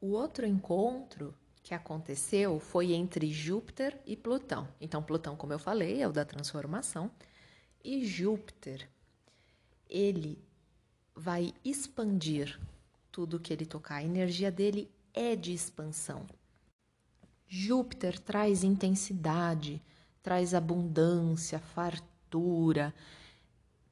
O 0.00 0.08
outro 0.08 0.44
encontro 0.46 1.34
que 1.62 1.72
aconteceu 1.74 2.58
foi 2.58 2.92
entre 2.92 3.32
Júpiter 3.32 3.98
e 4.04 4.16
Plutão. 4.16 4.68
Então, 4.80 5.02
Plutão, 5.02 5.36
como 5.36 5.52
eu 5.52 5.58
falei, 5.58 6.02
é 6.02 6.08
o 6.08 6.12
da 6.12 6.24
transformação, 6.24 7.10
e 7.84 8.04
Júpiter, 8.04 8.88
ele 9.88 10.38
vai 11.14 11.54
expandir 11.64 12.58
tudo 13.10 13.38
que 13.38 13.52
ele 13.52 13.64
tocar. 13.64 13.96
A 13.96 14.04
energia 14.04 14.50
dele 14.50 14.90
é 15.14 15.36
de 15.36 15.52
expansão. 15.52 16.26
Júpiter 17.46 18.18
traz 18.18 18.64
intensidade, 18.64 19.80
traz 20.22 20.54
abundância, 20.54 21.58
fartura. 21.58 22.94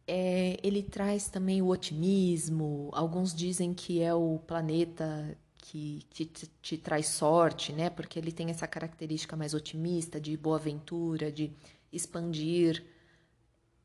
É, 0.06 0.58
ele 0.62 0.82
traz 0.82 1.28
também 1.28 1.62
o 1.62 1.68
otimismo. 1.68 2.90
Alguns 2.92 3.34
dizem 3.34 3.72
que 3.72 4.02
é 4.02 4.12
o 4.14 4.38
planeta 4.38 5.36
que 5.58 6.02
te, 6.10 6.26
te, 6.26 6.50
te, 6.60 6.78
traz 6.78 7.08
sorte, 7.08 7.72
né? 7.72 7.90
Porque 7.90 8.18
ele 8.18 8.32
tem 8.32 8.50
essa 8.50 8.66
característica 8.66 9.36
mais 9.36 9.54
otimista, 9.54 10.20
de 10.20 10.36
boa 10.36 10.56
aventura, 10.56 11.30
de 11.30 11.52
expandir 11.92 12.84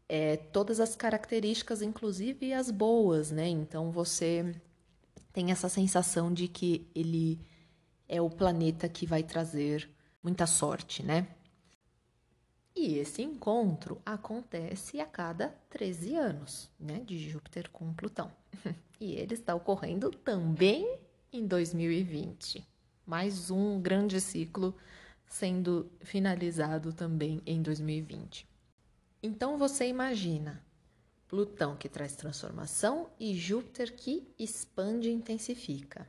é, 0.07 0.37
todas 0.37 0.79
as 0.79 0.95
características, 0.95 1.81
inclusive 1.81 2.53
as 2.53 2.71
boas, 2.71 3.31
né? 3.31 3.47
Então 3.47 3.91
você 3.91 4.55
tem 5.33 5.51
essa 5.51 5.69
sensação 5.69 6.33
de 6.33 6.47
que 6.47 6.87
ele 6.95 7.39
é 8.07 8.21
o 8.21 8.29
planeta 8.29 8.87
que 8.87 9.05
vai 9.05 9.23
trazer 9.23 9.89
muita 10.23 10.47
sorte, 10.47 11.03
né? 11.03 11.27
E 12.75 12.97
esse 12.97 13.21
encontro 13.21 14.01
acontece 14.05 14.99
a 14.99 15.05
cada 15.05 15.49
13 15.69 16.15
anos, 16.15 16.69
né, 16.77 16.99
de 17.05 17.17
Júpiter 17.17 17.69
com 17.71 17.93
Plutão. 17.93 18.31
E 18.97 19.15
ele 19.15 19.33
está 19.33 19.53
ocorrendo 19.53 20.09
também 20.09 20.97
em 21.31 21.45
2020. 21.45 22.65
Mais 23.05 23.51
um 23.51 23.77
grande 23.81 24.21
ciclo 24.21 24.73
sendo 25.27 25.91
finalizado 25.99 26.93
também 26.93 27.41
em 27.45 27.61
2020. 27.61 28.47
Então 29.21 29.57
você 29.57 29.85
imagina 29.87 30.63
Plutão 31.27 31.75
que 31.75 31.89
traz 31.89 32.15
transformação 32.15 33.09
e 33.19 33.35
Júpiter 33.35 33.93
que 33.93 34.33
expande 34.39 35.09
e 35.09 35.13
intensifica. 35.13 36.07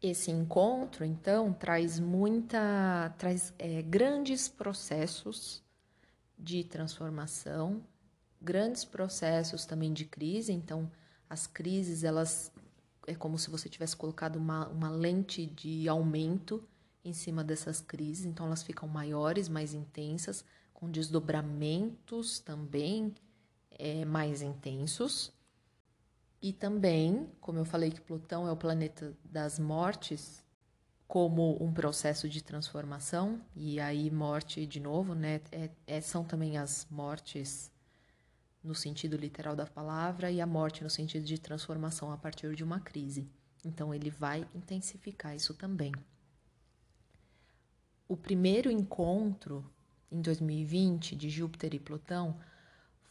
Esse 0.00 0.30
encontro, 0.30 1.04
então, 1.04 1.52
traz 1.52 1.98
muita, 1.98 3.12
traz 3.18 3.52
é, 3.58 3.82
grandes 3.82 4.48
processos 4.48 5.64
de 6.38 6.64
transformação, 6.64 7.82
grandes 8.40 8.84
processos 8.84 9.66
também 9.66 9.92
de 9.92 10.04
crise. 10.04 10.52
Então, 10.52 10.90
as 11.28 11.46
crises, 11.46 12.04
elas 12.04 12.52
é 13.06 13.14
como 13.14 13.38
se 13.38 13.50
você 13.50 13.68
tivesse 13.68 13.96
colocado 13.96 14.36
uma, 14.36 14.68
uma 14.68 14.90
lente 14.90 15.46
de 15.46 15.88
aumento 15.88 16.62
em 17.04 17.12
cima 17.12 17.42
dessas 17.42 17.80
crises. 17.80 18.26
Então, 18.26 18.46
elas 18.46 18.62
ficam 18.62 18.88
maiores, 18.88 19.48
mais 19.48 19.72
intensas, 19.74 20.44
com 20.74 20.90
desdobramentos 20.90 22.38
também 22.38 23.14
é, 23.70 24.04
mais 24.04 24.42
intensos. 24.42 25.32
E 26.40 26.52
também, 26.52 27.28
como 27.40 27.58
eu 27.58 27.64
falei 27.64 27.90
que 27.90 28.00
Plutão 28.00 28.46
é 28.46 28.52
o 28.52 28.56
planeta 28.56 29.16
das 29.24 29.58
mortes, 29.58 30.44
como 31.08 31.56
um 31.58 31.72
processo 31.72 32.28
de 32.28 32.44
transformação, 32.44 33.40
e 33.56 33.80
aí 33.80 34.10
morte 34.10 34.66
de 34.66 34.78
novo, 34.78 35.14
né? 35.14 35.40
É, 35.50 35.70
é, 35.86 36.00
são 36.02 36.22
também 36.22 36.58
as 36.58 36.86
mortes 36.90 37.72
no 38.62 38.74
sentido 38.74 39.16
literal 39.16 39.56
da 39.56 39.64
palavra 39.64 40.30
e 40.30 40.38
a 40.38 40.46
morte 40.46 40.84
no 40.84 40.90
sentido 40.90 41.24
de 41.24 41.38
transformação 41.38 42.12
a 42.12 42.18
partir 42.18 42.54
de 42.54 42.62
uma 42.62 42.78
crise. 42.78 43.26
Então 43.64 43.94
ele 43.94 44.10
vai 44.10 44.46
intensificar 44.54 45.34
isso 45.34 45.54
também. 45.54 45.92
O 48.06 48.16
primeiro 48.16 48.70
encontro 48.70 49.64
em 50.12 50.20
2020 50.20 51.16
de 51.16 51.30
Júpiter 51.30 51.74
e 51.74 51.78
Plutão 51.78 52.38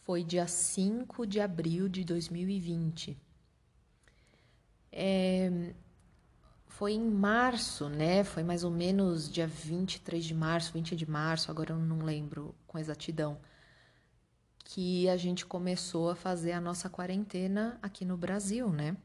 foi 0.04 0.24
dia 0.24 0.48
5 0.48 1.26
de 1.26 1.40
abril 1.40 1.90
de 1.90 2.04
2020. 2.04 3.18
É, 4.92 5.74
foi 6.78 6.94
em 6.94 7.10
março, 7.10 7.90
né? 7.90 8.24
Foi 8.24 8.44
mais 8.44 8.64
ou 8.64 8.70
menos 8.70 9.28
dia 9.32 9.48
23 9.48 10.24
de 10.24 10.36
março, 10.36 10.72
20 10.74 10.96
de 10.96 11.10
março, 11.10 11.50
agora 11.50 11.72
eu 11.72 11.80
não 11.80 12.06
lembro 12.06 12.54
com 12.68 12.78
exatidão, 12.78 13.40
que 14.64 15.10
a 15.10 15.18
gente 15.18 15.44
começou 15.44 16.12
a 16.12 16.16
fazer 16.16 16.52
a 16.52 16.62
nossa 16.62 16.88
quarentena 16.88 17.80
aqui 17.82 18.06
no 18.06 18.16
Brasil, 18.16 18.70
né? 18.70 18.96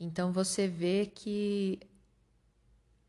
Então 0.00 0.32
você 0.32 0.66
vê 0.66 1.06
que 1.06 1.78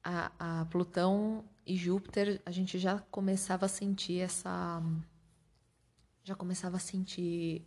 a, 0.04 0.60
a 0.62 0.66
Plutão 0.66 1.44
e 1.66 1.76
Júpiter, 1.76 2.40
a 2.46 2.52
gente 2.52 2.78
já 2.78 3.00
começava 3.10 3.66
a 3.66 3.70
sentir 3.70 4.20
essa 4.20 4.84
já 6.24 6.36
começava 6.36 6.78
a 6.78 6.80
sentir 6.80 7.66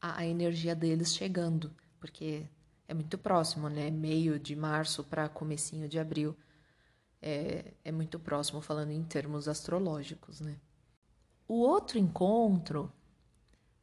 a, 0.00 0.20
a 0.20 0.26
energia 0.26 0.74
deles 0.74 1.14
chegando, 1.14 1.70
porque 2.00 2.48
é 2.92 2.94
muito 2.94 3.16
próximo, 3.16 3.70
né? 3.70 3.90
Meio 3.90 4.38
de 4.38 4.54
março 4.54 5.02
para 5.02 5.26
comecinho 5.26 5.88
de 5.88 5.98
abril. 5.98 6.36
É, 7.22 7.72
é 7.82 7.90
muito 7.90 8.20
próximo 8.20 8.60
falando 8.60 8.90
em 8.90 9.02
termos 9.02 9.48
astrológicos, 9.48 10.42
né? 10.42 10.58
O 11.48 11.54
outro 11.54 11.98
encontro 11.98 12.92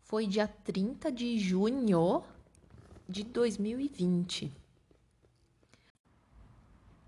foi 0.03 0.27
dia 0.27 0.47
30 0.47 1.11
de 1.11 1.39
junho 1.39 2.23
de 3.07 3.23
2020. 3.23 4.53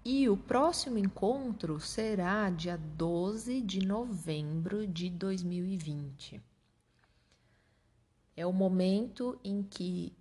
E 0.04 0.28
o 0.28 0.36
próximo 0.36 0.98
encontro 0.98 1.80
será 1.80 2.50
dia 2.50 2.78
12 2.78 3.62
de 3.62 3.86
novembro 3.86 4.88
de 4.88 5.08
2020. 5.08 6.42
É 8.36 8.44
o 8.44 8.52
momento 8.52 9.40
em 9.44 9.62
que 9.62 10.12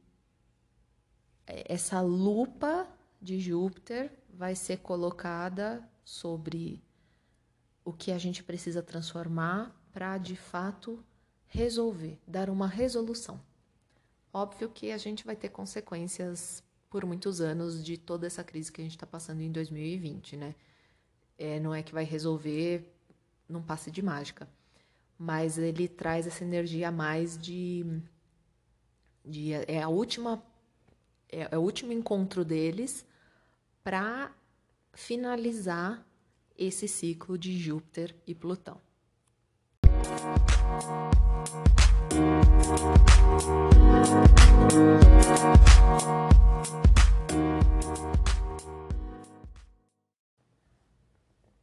essa 1.66 2.00
lupa 2.00 2.88
de 3.20 3.38
Júpiter 3.38 4.12
vai 4.32 4.54
ser 4.54 4.78
colocada 4.78 5.86
sobre 6.04 6.82
o 7.84 7.92
que 7.92 8.12
a 8.12 8.18
gente 8.18 8.42
precisa 8.42 8.82
transformar 8.82 9.74
para 9.92 10.18
de 10.18 10.36
fato 10.36 11.04
resolver, 11.46 12.18
dar 12.26 12.48
uma 12.48 12.66
resolução. 12.66 13.40
Óbvio 14.32 14.68
que 14.68 14.92
a 14.92 14.98
gente 14.98 15.24
vai 15.24 15.34
ter 15.34 15.48
consequências 15.48 16.62
por 16.88 17.04
muitos 17.04 17.40
anos 17.40 17.84
de 17.84 17.96
toda 17.96 18.26
essa 18.26 18.44
crise 18.44 18.70
que 18.70 18.80
a 18.80 18.84
gente 18.84 18.96
está 18.96 19.06
passando 19.06 19.40
em 19.40 19.50
2020, 19.50 20.36
né? 20.36 20.54
É, 21.36 21.58
não 21.58 21.74
é 21.74 21.82
que 21.82 21.92
vai 21.92 22.04
resolver 22.04 22.92
num 23.48 23.62
passe 23.62 23.90
de 23.90 24.02
mágica 24.02 24.48
mas 25.22 25.58
ele 25.58 25.86
traz 25.86 26.26
essa 26.26 26.42
energia 26.42 26.88
a 26.88 26.90
mais 26.90 27.36
de, 27.36 27.84
de 29.22 29.52
é 29.52 29.82
a 29.82 29.88
última 29.90 30.42
é, 31.30 31.48
é 31.50 31.58
o 31.58 31.60
último 31.60 31.92
encontro 31.92 32.44
deles 32.44 33.04
para 33.82 34.32
finalizar 34.92 36.04
esse 36.58 36.86
ciclo 36.86 37.38
de 37.38 37.58
Júpiter 37.58 38.14
e 38.26 38.34
Plutão. 38.34 38.80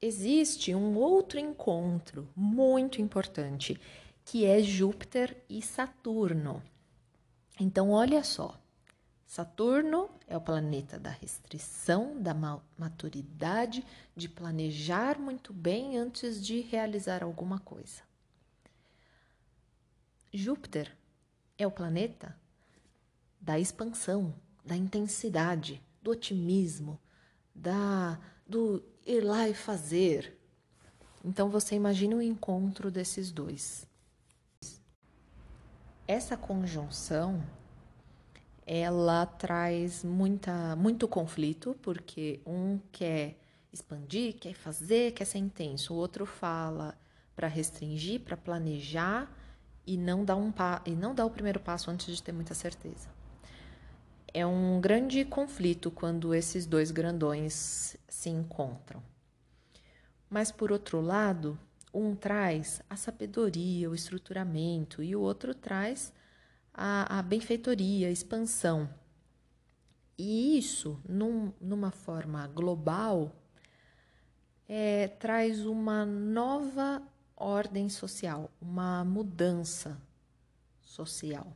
Existe 0.01 0.73
um 0.73 0.95
outro 0.95 1.39
encontro 1.39 2.29
muito 2.35 3.01
importante, 3.01 3.79
que 4.23 4.45
é 4.45 4.61
Júpiter 4.61 5.35
e 5.49 5.61
Saturno. 5.61 6.63
Então, 7.59 7.91
olha 7.91 8.23
só. 8.23 8.57
Saturno 9.27 10.09
é 10.25 10.37
o 10.37 10.41
planeta 10.41 10.97
da 10.97 11.09
restrição, 11.09 12.17
da 12.17 12.33
maturidade, 12.77 13.85
de 14.15 14.29
planejar 14.29 15.19
muito 15.19 15.51
bem 15.51 15.97
antes 15.97 16.43
de 16.43 16.61
realizar 16.61 17.21
alguma 17.21 17.59
coisa. 17.59 18.01
Júpiter 20.33 20.95
é 21.57 21.67
o 21.67 21.71
planeta 21.71 22.39
da 23.41 23.59
expansão, 23.59 24.33
da 24.63 24.77
intensidade, 24.77 25.83
do 26.01 26.11
otimismo, 26.11 26.97
da 27.53 28.17
do 28.47 28.81
ir 29.05 29.19
lá 29.19 29.49
e 29.49 29.53
fazer. 29.53 30.39
Então 31.23 31.49
você 31.49 31.75
imagina 31.75 32.15
o 32.15 32.21
encontro 32.21 32.89
desses 32.89 33.29
dois. 33.29 33.85
Essa 36.07 36.37
conjunção 36.37 37.43
ela 38.67 39.25
traz 39.25 40.03
muita, 40.03 40.75
muito 40.75 41.07
conflito, 41.07 41.73
porque 41.81 42.41
um 42.45 42.77
quer 42.91 43.39
expandir, 43.71 44.35
quer 44.35 44.53
fazer, 44.53 45.13
quer 45.13 45.23
ser 45.23 45.37
intenso, 45.37 45.93
o 45.93 45.97
outro 45.97 46.25
fala 46.25 46.93
para 47.33 47.47
restringir, 47.47 48.19
para 48.19 48.35
planejar 48.35 49.31
e 49.85 49.95
não 49.95 50.25
dá 50.25 50.35
um 50.35 50.53
e 50.85 50.91
não 50.91 51.15
dá 51.15 51.25
o 51.25 51.29
primeiro 51.29 51.61
passo 51.61 51.89
antes 51.89 52.13
de 52.13 52.21
ter 52.21 52.33
muita 52.33 52.53
certeza. 52.53 53.07
É 54.33 54.45
um 54.45 54.81
grande 54.81 55.23
conflito 55.23 55.89
quando 55.89 56.35
esses 56.35 56.65
dois 56.65 56.91
grandões 56.91 57.95
se 58.09 58.29
encontram. 58.29 59.01
Mas 60.29 60.51
por 60.51 60.73
outro 60.73 60.99
lado, 60.99 61.57
um 61.93 62.13
traz 62.13 62.81
a 62.89 62.97
sabedoria, 62.97 63.89
o 63.89 63.95
estruturamento 63.95 65.01
e 65.01 65.15
o 65.15 65.21
outro 65.21 65.55
traz 65.55 66.11
a, 66.77 67.17
a 67.17 67.21
benfeitoria, 67.23 68.07
a 68.07 68.11
expansão. 68.11 68.87
E 70.15 70.57
isso, 70.57 71.01
num, 71.09 71.51
numa 71.59 71.89
forma 71.89 72.45
global, 72.47 73.35
é, 74.69 75.07
traz 75.07 75.65
uma 75.65 76.05
nova 76.05 77.01
ordem 77.35 77.89
social, 77.89 78.51
uma 78.61 79.03
mudança 79.03 79.99
social. 80.81 81.55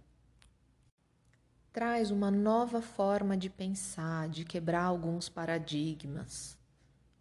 Traz 1.72 2.12
uma 2.12 2.30
nova 2.30 2.82
forma 2.82 3.38
de 3.38 3.50
pensar, 3.50 4.28
de 4.28 4.44
quebrar 4.44 4.84
alguns 4.84 5.30
paradigmas, 5.30 6.58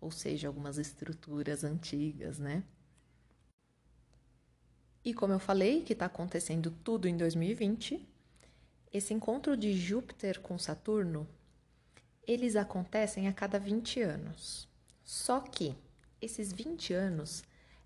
ou 0.01 0.11
seja, 0.11 0.49
algumas 0.49 0.79
estruturas 0.79 1.65
antigas, 1.65 2.39
né? 2.39 2.65
E 5.03 5.15
como 5.15 5.33
eu 5.33 5.39
falei 5.39 5.83
que 5.83 5.95
está 5.95 6.07
acontecendo 6.07 6.71
tudo 6.85 7.09
em 7.09 7.17
2020, 7.17 8.07
esse 8.93 9.15
encontro 9.15 9.57
de 9.57 9.73
Júpiter 9.73 10.41
com 10.41 10.59
Saturno, 10.59 11.27
eles 12.27 12.55
acontecem 12.55 13.27
a 13.27 13.33
cada 13.33 13.59
20 13.59 14.03
anos. 14.03 14.69
Só 15.03 15.41
que 15.41 15.75
esses 16.21 16.53
20 16.53 16.93
anos 16.93 17.43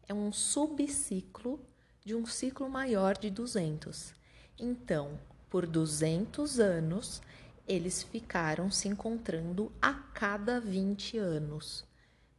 é 0.09 0.13
um 0.13 0.33
subciclo 0.33 1.65
de 2.05 2.17
um 2.17 2.27
ciclo 2.27 2.69
maior 2.69 3.17
de 3.17 3.31
200. 3.31 4.13
Então, 4.59 5.19
por 5.49 5.67
200 5.67 6.59
anos, 6.59 7.23
eles 7.67 8.03
ficaram 8.03 8.73
se 8.73 8.89
encontrando 8.89 9.73
a 9.81 9.95
cada 9.95 10.61
20 10.61 11.17
anos 11.17 11.85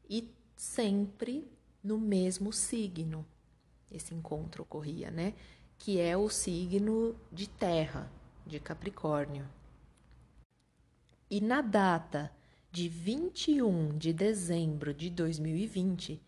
e 0.10 0.30
sempre 0.58 1.50
no 1.82 1.98
mesmo 1.98 2.52
signo 2.52 3.26
esse 3.98 4.14
encontro 4.14 4.64
ocorria, 4.64 5.12
né? 5.12 5.34
Que 5.78 6.00
é 6.00 6.16
o 6.16 6.30
signo 6.30 7.16
de 7.32 7.48
Terra, 7.50 8.12
de 8.46 8.60
Capricórnio. 8.60 9.48
E 11.30 11.42
na 11.42 11.62
data 11.62 12.32
de 12.72 12.88
21 12.88 13.98
de 13.98 14.14
dezembro 14.14 14.94
de 14.94 15.10
2020, 15.10 16.22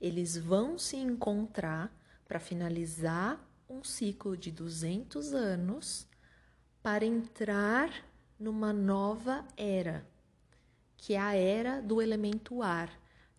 eles 0.00 0.36
vão 0.36 0.78
se 0.78 0.96
encontrar 0.96 1.90
para 2.26 2.40
finalizar 2.40 3.40
um 3.68 3.82
ciclo 3.82 4.36
de 4.36 4.50
200 4.50 5.32
anos 5.32 6.06
para 6.82 7.04
entrar 7.04 7.90
numa 8.38 8.72
nova 8.72 9.46
era, 9.56 10.04
que 10.96 11.14
é 11.14 11.20
a 11.20 11.34
era 11.34 11.80
do 11.80 12.02
elemento 12.02 12.62
ar, 12.62 12.90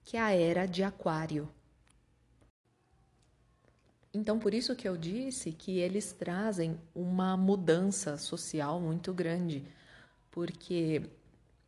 que 0.04 0.16
é 0.16 0.22
a 0.22 0.32
era 0.32 0.66
de 0.66 0.84
Aquário. 0.84 1.50
Então, 4.14 4.38
por 4.38 4.54
isso 4.54 4.76
que 4.76 4.88
eu 4.88 4.96
disse 4.96 5.52
que 5.52 5.80
eles 5.80 6.14
trazem 6.14 6.80
uma 6.94 7.36
mudança 7.36 8.16
social 8.16 8.80
muito 8.80 9.12
grande, 9.12 9.66
porque 10.30 11.10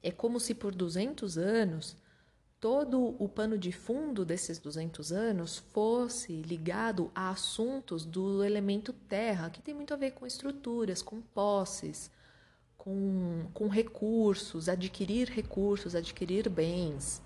é 0.03 0.12
como 0.12 0.39
se 0.39 0.53
por 0.53 0.75
200 0.75 1.38
anos 1.39 1.97
todo 2.60 3.15
o 3.19 3.27
pano 3.27 3.58
de 3.58 3.71
fundo 3.71 4.23
desses 4.23 4.60
200 4.60 5.12
anos 5.12 5.58
fosse 5.58 6.41
ligado 6.41 7.12
a 7.13 7.29
assuntos 7.29 8.05
do 8.05 8.43
elemento 8.43 8.93
terra, 8.93 9.49
que 9.49 9.62
tem 9.62 9.73
muito 9.73 9.93
a 9.93 9.97
ver 9.97 10.12
com 10.12 10.25
estruturas, 10.25 11.01
com 11.01 11.21
posses, 11.21 12.10
com, 12.77 13.47
com 13.53 13.67
recursos, 13.67 14.69
adquirir 14.69 15.29
recursos, 15.29 15.95
adquirir 15.95 16.49
bens. 16.49 17.21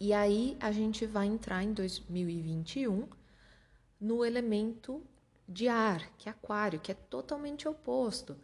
E 0.00 0.12
aí 0.12 0.56
a 0.60 0.72
gente 0.72 1.06
vai 1.06 1.26
entrar 1.26 1.62
em 1.62 1.72
2021 1.72 3.17
no 4.00 4.24
elemento 4.24 5.02
de 5.48 5.68
ar, 5.68 6.10
que 6.18 6.28
é 6.28 6.32
aquário, 6.32 6.80
que 6.80 6.92
é 6.92 6.94
totalmente 6.94 7.66
oposto, 7.66 8.36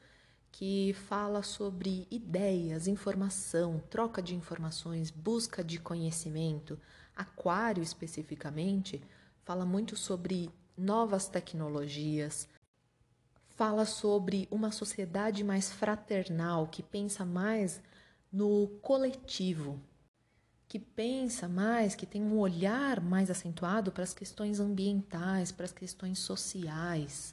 que 0.50 0.92
fala 1.08 1.42
sobre 1.42 2.06
ideias, 2.10 2.86
informação, 2.86 3.82
troca 3.90 4.22
de 4.22 4.34
informações, 4.34 5.10
busca 5.10 5.64
de 5.64 5.78
conhecimento. 5.78 6.78
Aquário 7.14 7.82
especificamente 7.82 9.02
fala 9.44 9.66
muito 9.66 9.96
sobre 9.96 10.50
novas 10.76 11.28
tecnologias, 11.28 12.48
fala 13.48 13.84
sobre 13.84 14.48
uma 14.50 14.72
sociedade 14.72 15.44
mais 15.44 15.72
fraternal, 15.72 16.66
que 16.66 16.82
pensa 16.82 17.24
mais 17.24 17.82
no 18.32 18.68
coletivo, 18.80 19.80
que 20.74 20.80
pensa 20.80 21.48
mais, 21.48 21.94
que 21.94 22.04
tem 22.04 22.20
um 22.20 22.36
olhar 22.36 23.00
mais 23.00 23.30
acentuado 23.30 23.92
para 23.92 24.02
as 24.02 24.12
questões 24.12 24.58
ambientais, 24.58 25.52
para 25.52 25.66
as 25.66 25.72
questões 25.72 26.18
sociais, 26.18 27.32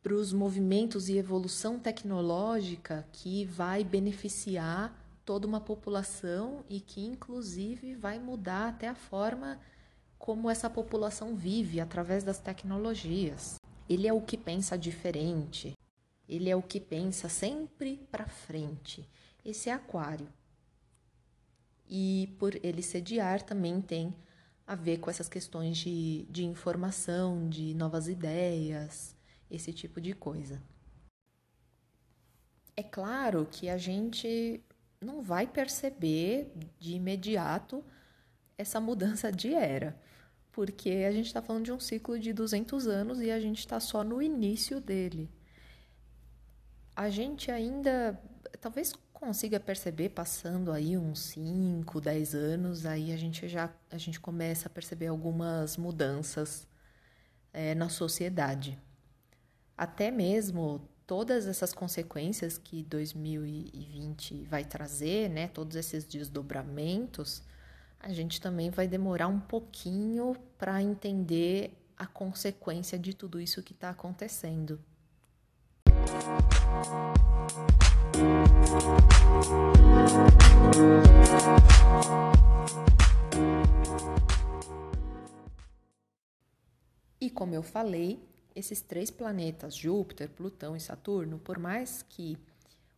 para 0.00 0.14
os 0.14 0.32
movimentos 0.32 1.08
e 1.08 1.18
evolução 1.18 1.80
tecnológica 1.80 3.04
que 3.12 3.44
vai 3.46 3.82
beneficiar 3.82 4.96
toda 5.24 5.48
uma 5.48 5.60
população 5.60 6.64
e 6.70 6.78
que, 6.78 7.04
inclusive, 7.04 7.96
vai 7.96 8.20
mudar 8.20 8.68
até 8.68 8.86
a 8.86 8.94
forma 8.94 9.58
como 10.16 10.48
essa 10.48 10.70
população 10.70 11.34
vive 11.34 11.80
através 11.80 12.22
das 12.22 12.38
tecnologias. 12.38 13.56
Ele 13.88 14.06
é 14.06 14.12
o 14.12 14.22
que 14.22 14.36
pensa 14.36 14.78
diferente, 14.78 15.76
ele 16.28 16.48
é 16.48 16.54
o 16.54 16.62
que 16.62 16.78
pensa 16.78 17.28
sempre 17.28 18.06
para 18.12 18.28
frente. 18.28 19.08
Esse 19.44 19.70
é 19.70 19.72
Aquário 19.72 20.28
e 21.94 22.34
por 22.38 22.58
ele 22.64 22.82
sediar 22.82 23.42
também 23.42 23.78
tem 23.82 24.16
a 24.66 24.74
ver 24.74 24.96
com 24.96 25.10
essas 25.10 25.28
questões 25.28 25.76
de, 25.76 26.26
de 26.30 26.42
informação, 26.42 27.50
de 27.50 27.74
novas 27.74 28.08
ideias, 28.08 29.14
esse 29.50 29.74
tipo 29.74 30.00
de 30.00 30.14
coisa. 30.14 30.62
É 32.74 32.82
claro 32.82 33.46
que 33.50 33.68
a 33.68 33.76
gente 33.76 34.64
não 35.02 35.20
vai 35.20 35.46
perceber 35.46 36.50
de 36.80 36.94
imediato 36.94 37.84
essa 38.56 38.80
mudança 38.80 39.30
de 39.30 39.52
era, 39.52 40.00
porque 40.50 41.04
a 41.06 41.12
gente 41.12 41.26
está 41.26 41.42
falando 41.42 41.66
de 41.66 41.72
um 41.72 41.80
ciclo 41.80 42.18
de 42.18 42.32
200 42.32 42.86
anos 42.86 43.20
e 43.20 43.30
a 43.30 43.38
gente 43.38 43.58
está 43.58 43.78
só 43.78 44.02
no 44.02 44.22
início 44.22 44.80
dele. 44.80 45.28
A 46.96 47.10
gente 47.10 47.50
ainda, 47.50 48.18
talvez 48.62 48.94
consiga 49.22 49.60
perceber 49.60 50.08
passando 50.08 50.72
aí 50.72 50.98
uns 50.98 51.20
5, 51.20 52.00
10 52.00 52.34
anos, 52.34 52.84
aí 52.84 53.12
a 53.12 53.16
gente 53.16 53.46
já 53.46 53.70
a 53.88 53.96
gente 53.96 54.18
começa 54.18 54.66
a 54.66 54.70
perceber 54.70 55.06
algumas 55.06 55.76
mudanças 55.76 56.66
é, 57.52 57.72
na 57.72 57.88
sociedade. 57.88 58.76
Até 59.78 60.10
mesmo 60.10 60.88
todas 61.06 61.46
essas 61.46 61.72
consequências 61.72 62.58
que 62.58 62.82
2020 62.82 64.42
vai 64.46 64.64
trazer, 64.64 65.30
né, 65.30 65.46
todos 65.46 65.76
esses 65.76 66.04
desdobramentos, 66.04 67.44
a 68.00 68.12
gente 68.12 68.40
também 68.40 68.70
vai 68.70 68.88
demorar 68.88 69.28
um 69.28 69.38
pouquinho 69.38 70.34
para 70.58 70.82
entender 70.82 71.80
a 71.96 72.08
consequência 72.08 72.98
de 72.98 73.14
tudo 73.14 73.40
isso 73.40 73.62
que 73.62 73.72
está 73.72 73.90
acontecendo. 73.90 74.80
E 87.20 87.30
como 87.30 87.54
eu 87.54 87.62
falei, 87.62 88.20
esses 88.54 88.80
três 88.80 89.10
planetas, 89.10 89.76
Júpiter, 89.76 90.28
Plutão 90.28 90.74
e 90.74 90.80
Saturno, 90.80 91.38
por 91.38 91.58
mais 91.58 92.02
que 92.02 92.36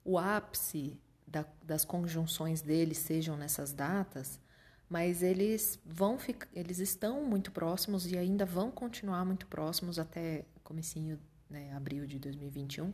o 0.05 0.19
ápice 0.19 0.99
da, 1.27 1.45
das 1.63 1.85
conjunções 1.85 2.63
deles 2.63 2.99
sejam 2.99 3.37
nessas 3.37 3.73
datas, 3.73 4.41
mas 4.89 5.23
eles 5.23 5.79
vão 5.85 6.19
eles 6.55 6.79
estão 6.79 7.25
muito 7.25 7.51
próximos 7.51 8.11
e 8.11 8.17
ainda 8.17 8.45
vão 8.45 8.71
continuar 8.71 9.25
muito 9.25 9.47
próximos 9.47 9.99
até 9.99 10.45
comecinho, 10.63 11.19
né, 11.49 11.73
abril 11.75 12.07
de 12.07 12.19
2021. 12.19 12.93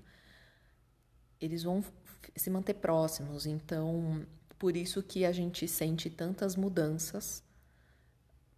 Eles 1.40 1.62
vão 1.62 1.84
se 2.36 2.50
manter 2.50 2.74
próximos, 2.74 3.46
então 3.46 4.26
por 4.58 4.76
isso 4.76 5.02
que 5.02 5.24
a 5.24 5.32
gente 5.32 5.66
sente 5.66 6.10
tantas 6.10 6.54
mudanças. 6.54 7.42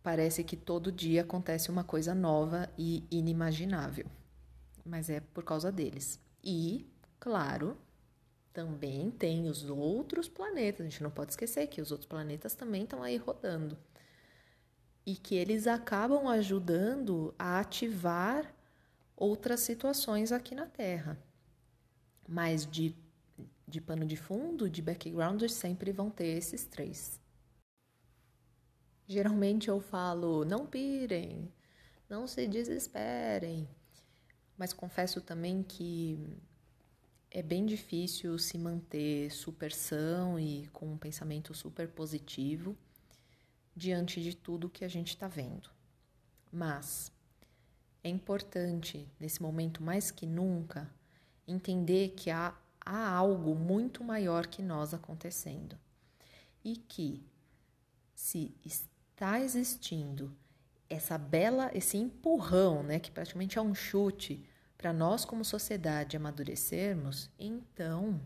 Parece 0.03 0.43
que 0.43 0.57
todo 0.57 0.91
dia 0.91 1.23
acontece 1.23 1.71
uma 1.71 1.85
coisa 1.85 2.13
nova 2.13 2.69
e 2.77 3.05
inimaginável. 3.09 4.07
Mas 4.85 5.09
é 5.09 5.21
por 5.21 5.45
causa 5.45 5.71
deles. 5.71 6.19
E, 6.43 6.91
claro, 7.21 7.79
também 8.53 9.13
tem 9.13 9.49
os 9.49 9.65
outros 9.71 10.29
planetas. 10.29 10.81
A 10.81 10.89
gente 10.89 11.03
não 11.05 11.11
pode 11.11 11.33
esquecer 11.33 11.69
que 11.69 11.81
os 11.81 11.93
outros 11.93 12.09
planetas 12.09 12.55
também 12.55 12.83
estão 12.83 13.01
aí 13.01 13.17
rodando. 13.17 13.79
E 15.07 15.15
que 15.15 15.37
eles 15.37 15.69
acabam 15.69 16.27
ajudando 16.27 17.33
a 17.39 17.61
ativar 17.61 18.53
outras 19.17 19.61
situações 19.61 20.33
aqui 20.33 20.55
na 20.55 20.67
Terra. 20.67 21.17
Mas 22.29 22.67
de, 22.67 22.97
de 23.67 23.81
pano 23.81 24.05
de 24.05 24.17
fundo, 24.17 24.69
de 24.69 24.83
background, 24.83 25.43
sempre 25.49 25.93
vão 25.93 26.11
ter 26.11 26.27
esses 26.27 26.65
três. 26.65 27.21
Geralmente 29.07 29.69
eu 29.69 29.81
falo, 29.81 30.45
não 30.45 30.67
pirem, 30.67 31.53
não 32.09 32.27
se 32.27 32.47
desesperem. 32.47 33.69
Mas 34.57 34.73
confesso 34.73 35.21
também 35.21 35.63
que 35.63 36.19
é 37.31 37.43
bem 37.43 37.65
difícil 37.65 38.39
se 38.39 38.59
manter 38.59 39.31
super 39.31 39.73
são 39.73 40.39
e 40.39 40.69
com 40.69 40.93
um 40.93 40.99
pensamento 40.99 41.55
super 41.55 41.89
positivo 41.89 42.77
diante 43.75 44.23
de 44.23 44.37
tudo 44.37 44.69
que 44.69 44.85
a 44.85 44.89
gente 44.89 45.09
está 45.09 45.27
vendo. 45.27 45.71
Mas 46.53 47.11
é 48.05 48.09
importante, 48.09 49.09
nesse 49.19 49.41
momento 49.41 49.83
mais 49.83 50.11
que 50.11 50.27
nunca, 50.27 50.91
entender 51.47 52.11
que 52.11 52.31
há, 52.31 52.55
há 52.85 53.09
algo 53.09 53.55
muito 53.55 54.05
maior 54.05 54.47
que 54.47 54.63
nós 54.63 54.93
acontecendo. 54.93 55.79
E 56.65 56.77
que, 56.77 57.25
se 58.15 58.55
está 58.65 59.41
existindo 59.41 60.35
essa 60.89 61.17
bela, 61.17 61.71
esse 61.75 61.97
empurrão, 61.97 62.83
né, 62.83 62.99
que 62.99 63.11
praticamente 63.11 63.59
é 63.59 63.63
um 63.63 63.75
chute 63.75 64.45
para 64.77 64.93
nós, 64.93 65.25
como 65.25 65.45
sociedade, 65.45 66.17
amadurecermos, 66.17 67.31
então 67.39 68.21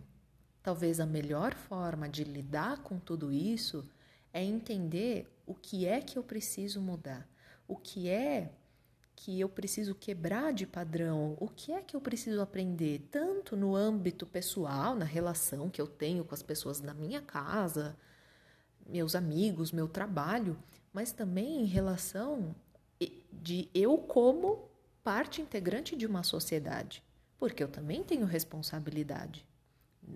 talvez 0.62 0.99
a 0.99 1.07
melhor 1.07 1.55
forma 1.55 2.09
de 2.09 2.25
lidar 2.25 2.79
com 2.83 2.99
tudo 2.99 3.31
isso 3.33 3.88
é 4.33 4.42
entender 4.42 5.33
o 5.47 5.55
que 5.55 5.87
é 5.87 6.01
que 6.01 6.19
eu 6.19 6.23
preciso 6.23 6.81
mudar, 6.81 7.29
o 7.69 7.77
que 7.77 8.09
é 8.09 8.53
que 9.16 9.40
eu 9.40 9.48
preciso 9.48 9.94
quebrar 9.94 10.52
de 10.52 10.66
padrão, 10.66 11.37
o 11.40 11.48
que 11.48 11.72
é 11.72 11.81
que 11.81 11.96
eu 11.96 12.00
preciso 12.00 12.40
aprender, 12.42 13.09
tanto 13.11 13.57
no 13.57 13.74
âmbito 13.74 14.26
pessoal, 14.26 14.94
na 14.94 15.07
relação 15.07 15.70
que 15.70 15.81
eu 15.81 15.87
tenho 15.87 16.22
com 16.22 16.35
as 16.35 16.42
pessoas 16.42 16.81
da 16.81 16.92
minha 16.92 17.22
casa, 17.22 17.96
meus 18.87 19.16
amigos, 19.16 19.72
meu 19.72 19.88
trabalho, 19.88 20.57
mas 20.92 21.12
também 21.12 21.62
em 21.62 21.64
relação 21.64 22.55
de 23.33 23.68
eu 23.74 23.96
como 23.98 24.68
parte 25.02 25.40
integrante 25.40 25.96
de 25.96 26.07
uma 26.07 26.22
sociedade, 26.22 27.02
porque 27.38 27.62
eu 27.62 27.68
também 27.68 28.05
tenho 28.05 28.26
responsabilidade. 28.26 29.46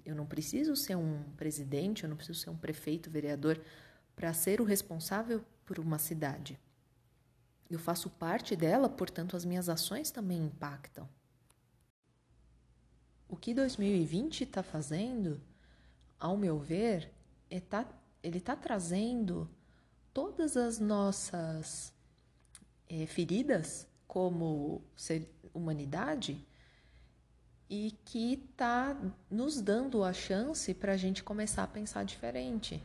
Eu 0.04 0.14
não 0.14 0.26
preciso 0.26 0.76
ser 0.76 0.96
um 0.96 1.22
presidente, 1.36 2.04
eu 2.04 2.08
não 2.08 2.16
preciso 2.16 2.38
ser 2.38 2.50
um 2.50 2.56
prefeito, 2.56 3.10
vereador 3.10 3.60
para 4.14 4.32
ser 4.32 4.60
o 4.60 4.64
responsável 4.64 5.42
por 5.64 5.78
uma 5.78 5.98
cidade. 5.98 6.58
Eu 7.70 7.78
faço 7.78 8.10
parte 8.10 8.56
dela, 8.56 8.88
portanto, 8.88 9.36
as 9.36 9.44
minhas 9.44 9.68
ações 9.68 10.10
também 10.10 10.44
impactam. 10.44 11.08
O 13.28 13.36
que 13.36 13.54
2020 13.54 14.42
está 14.42 14.60
fazendo, 14.60 15.40
ao 16.18 16.36
meu 16.36 16.58
ver, 16.58 17.12
é 17.48 17.60
tá, 17.60 17.86
ele 18.22 18.38
está 18.38 18.56
trazendo 18.56 19.48
todas 20.12 20.56
as 20.56 20.80
nossas 20.80 21.94
é, 22.88 23.06
feridas 23.06 23.86
como 24.08 24.82
ser 24.96 25.32
humanidade 25.54 26.44
e 27.68 27.96
que 28.04 28.32
está 28.32 29.00
nos 29.30 29.60
dando 29.60 30.02
a 30.02 30.12
chance 30.12 30.74
para 30.74 30.94
a 30.94 30.96
gente 30.96 31.22
começar 31.22 31.62
a 31.62 31.68
pensar 31.68 32.04
diferente. 32.04 32.82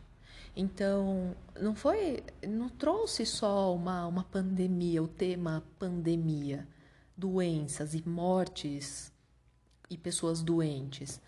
Então, 0.56 1.36
não 1.60 1.76
foi, 1.76 2.24
não 2.48 2.70
trouxe 2.70 3.26
só 3.26 3.76
uma, 3.76 4.08
uma 4.08 4.24
pandemia, 4.24 5.04
o 5.04 5.08
tema 5.08 5.63
pandemia, 5.78 6.65
doenças 7.18 7.94
e 7.94 8.08
mortes 8.08 9.12
e 9.89 9.98
pessoas 9.98 10.41
doentes. 10.41 11.22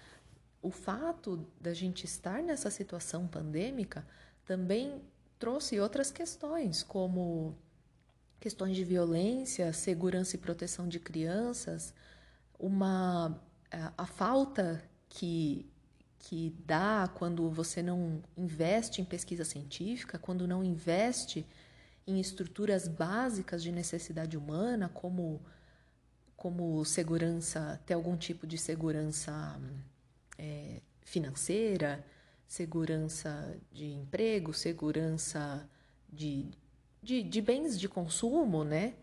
O 0.62 0.72
fato 0.72 1.46
da 1.60 1.74
gente 1.74 2.06
estar 2.06 2.42
nessa 2.42 2.70
situação 2.70 3.28
pandêmica 3.28 4.08
também 4.46 5.02
trouxe 5.38 5.80
outras 5.80 6.10
questões, 6.10 6.82
como 6.82 7.56
questões 8.40 8.76
de 8.76 8.84
violência, 8.84 9.74
segurança 9.74 10.36
e 10.36 10.40
proteção 10.40 10.88
de 10.88 11.00
crianças, 11.00 11.94
uma 12.58 13.40
a, 13.72 13.94
a 13.98 14.06
falta 14.06 14.84
que 15.10 15.70
que 16.20 16.56
dá 16.66 17.10
quando 17.16 17.50
você 17.50 17.82
não 17.82 18.22
investe 18.36 19.02
em 19.02 19.06
pesquisa 19.06 19.46
científica, 19.46 20.18
quando 20.18 20.48
não 20.48 20.64
investe 20.64 21.46
em 22.06 22.20
estruturas 22.20 22.88
básicas 22.88 23.62
de 23.62 23.72
necessidade 23.72 24.38
humana, 24.38 24.90
como 24.90 25.42
como 26.36 26.86
segurança, 26.86 27.82
ter 27.84 27.96
algum 27.96 28.16
tipo 28.16 28.46
de 28.46 28.60
segurança 28.60 29.60
é, 30.38 30.82
financeira, 31.02 32.06
segurança 32.48 33.58
de 33.72 33.92
emprego, 33.92 34.54
segurança 34.54 35.68
de 36.12 36.48
de, 37.02 37.24
de 37.24 37.42
bens 37.42 37.80
de 37.80 37.88
consumo, 37.88 38.64
né? 38.64 38.94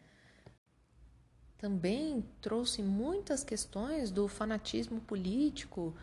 Também 1.57 2.23
trouxe 2.41 2.83
muitas 2.83 3.43
questões 3.43 4.11
do 4.11 4.29
fanatismo 4.29 5.01
político, 5.01 5.97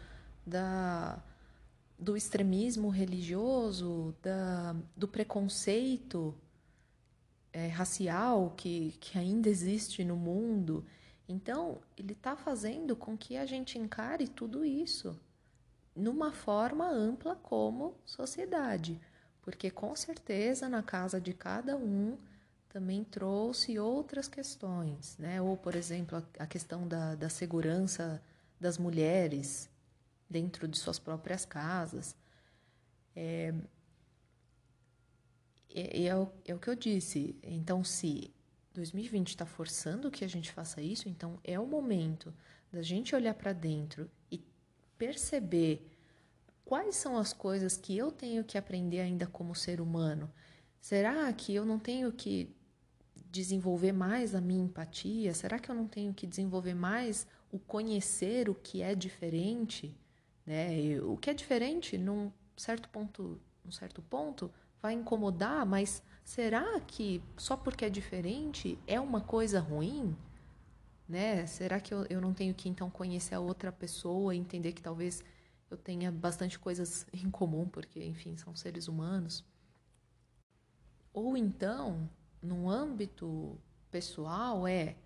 da, 0.46 1.22
do 1.98 2.16
extremismo 2.18 2.90
religioso, 2.90 4.16
da, 4.22 4.76
do 4.96 5.08
preconceito 5.08 6.36
é, 7.54 7.68
racial 7.68 8.54
que, 8.56 8.96
que 9.00 9.18
ainda 9.18 9.50
existe 9.50 10.04
no 10.04 10.16
mundo. 10.16 10.86
Então, 11.28 11.80
ele 11.98 12.14
está 12.14 12.36
fazendo 12.36 12.96
com 12.96 13.18
que 13.18 13.38
a 13.38 13.46
gente 13.46 13.78
encare 13.78 14.28
tudo 14.28 14.66
isso 14.66 15.20
numa 15.96 16.32
forma 16.32 16.90
ampla 16.90 17.36
como 17.36 17.96
sociedade 18.06 19.00
porque 19.42 19.70
com 19.70 19.96
certeza 19.96 20.70
na 20.70 20.84
casa 20.84 21.20
de 21.20 21.34
cada 21.34 21.76
um 21.76 22.18
também 22.70 23.04
trouxe 23.04 23.78
outras 23.78 24.28
questões, 24.28 25.18
né? 25.18 25.42
Ou, 25.42 25.58
por 25.58 25.76
exemplo, 25.76 26.24
a, 26.40 26.48
questão 26.48 26.88
da, 26.88 27.16
da 27.16 27.28
segurança 27.28 28.22
das 28.60 28.78
mulheres 28.78 29.70
dentro 30.32 30.68
de 30.68 30.78
suas 30.78 30.98
próprias 30.98 31.46
casas. 31.46 32.16
É, 33.16 33.54
é, 35.70 36.06
é, 36.06 36.16
o, 36.16 36.32
é 36.46 36.56
o 36.56 36.60
que 36.60 36.70
eu 36.70 36.76
disse. 36.76 37.36
Então, 37.44 37.84
se 37.84 38.34
2020 38.74 39.30
está 39.30 39.46
forçando 39.46 40.10
que 40.10 40.24
a 40.24 40.30
gente 40.30 40.52
faça 40.52 40.82
isso, 40.82 41.10
então 41.10 41.38
é 41.44 41.60
o 41.60 41.68
momento 41.68 42.34
da 42.72 42.82
gente 42.82 43.14
olhar 43.14 43.34
para 43.34 43.52
dentro 43.52 44.10
e 44.32 44.42
perceber 44.98 45.86
quais 46.64 46.96
são 46.96 47.18
as 47.18 47.34
coisas 47.34 47.76
que 47.76 47.98
eu 47.98 48.12
tenho 48.12 48.44
que 48.44 48.58
aprender 48.58 49.02
ainda 49.02 49.28
como 49.28 49.54
ser 49.54 49.82
humano? 49.82 50.32
Será 50.80 51.32
que 51.34 51.54
eu 51.54 51.66
não 51.66 51.78
tenho 51.78 52.12
que 52.12 52.56
desenvolver 53.30 53.92
mais 53.92 54.34
a 54.34 54.42
minha 54.42 54.64
empatia? 54.64 55.34
Será 55.34 55.60
que 55.60 55.70
eu 55.70 55.76
não 55.76 55.88
tenho 55.88 56.14
que 56.14 56.26
desenvolver 56.26 56.74
mais 56.74 57.28
o 57.52 57.60
conhecer 57.60 58.50
o 58.50 58.56
que 58.56 58.82
é 58.82 58.96
diferente? 58.96 59.96
Né? 60.52 61.00
O 61.04 61.16
que 61.16 61.30
é 61.30 61.34
diferente, 61.34 61.98
num 61.98 62.30
certo 62.58 62.90
ponto, 62.90 63.40
num 63.64 63.72
certo 63.72 64.02
ponto, 64.02 64.52
vai 64.82 64.92
incomodar, 64.94 65.66
mas 65.66 66.04
será 66.26 66.78
que 66.82 67.24
só 67.38 67.56
porque 67.56 67.86
é 67.86 67.90
diferente 67.90 68.78
é 68.86 69.00
uma 69.00 69.22
coisa 69.22 69.62
ruim? 69.62 70.14
Né? 71.08 71.46
Será 71.46 71.80
que 71.80 71.94
eu, 71.94 72.06
eu 72.10 72.20
não 72.20 72.34
tenho 72.34 72.54
que 72.54 72.68
então 72.68 72.90
conhecer 72.90 73.34
a 73.34 73.40
outra 73.40 73.72
pessoa 73.72 74.36
e 74.36 74.40
entender 74.40 74.74
que 74.74 74.82
talvez 74.82 75.24
eu 75.70 75.78
tenha 75.78 76.12
bastante 76.12 76.60
coisas 76.60 77.08
em 77.16 77.32
comum, 77.32 77.66
porque, 77.66 78.04
enfim, 78.04 78.36
são 78.36 78.54
seres 78.54 78.90
humanos? 78.90 79.46
Ou 81.14 81.38
então, 81.38 82.10
no 82.42 82.70
âmbito 82.70 83.58
pessoal, 83.90 84.68
é 84.68 84.98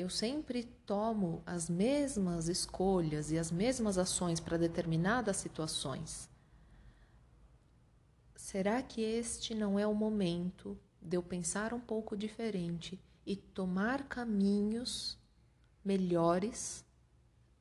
eu 0.00 0.08
sempre 0.08 0.64
tomo 0.86 1.42
as 1.44 1.68
mesmas 1.68 2.48
escolhas 2.48 3.30
e 3.30 3.38
as 3.38 3.50
mesmas 3.50 3.98
ações 3.98 4.40
para 4.40 4.56
determinadas 4.56 5.36
situações. 5.36 6.28
Será 8.34 8.82
que 8.82 9.02
este 9.02 9.54
não 9.54 9.78
é 9.78 9.86
o 9.86 9.94
momento 9.94 10.78
de 11.02 11.16
eu 11.16 11.22
pensar 11.22 11.74
um 11.74 11.80
pouco 11.80 12.16
diferente 12.16 12.98
e 13.26 13.36
tomar 13.36 14.08
caminhos 14.08 15.18
melhores, 15.84 16.84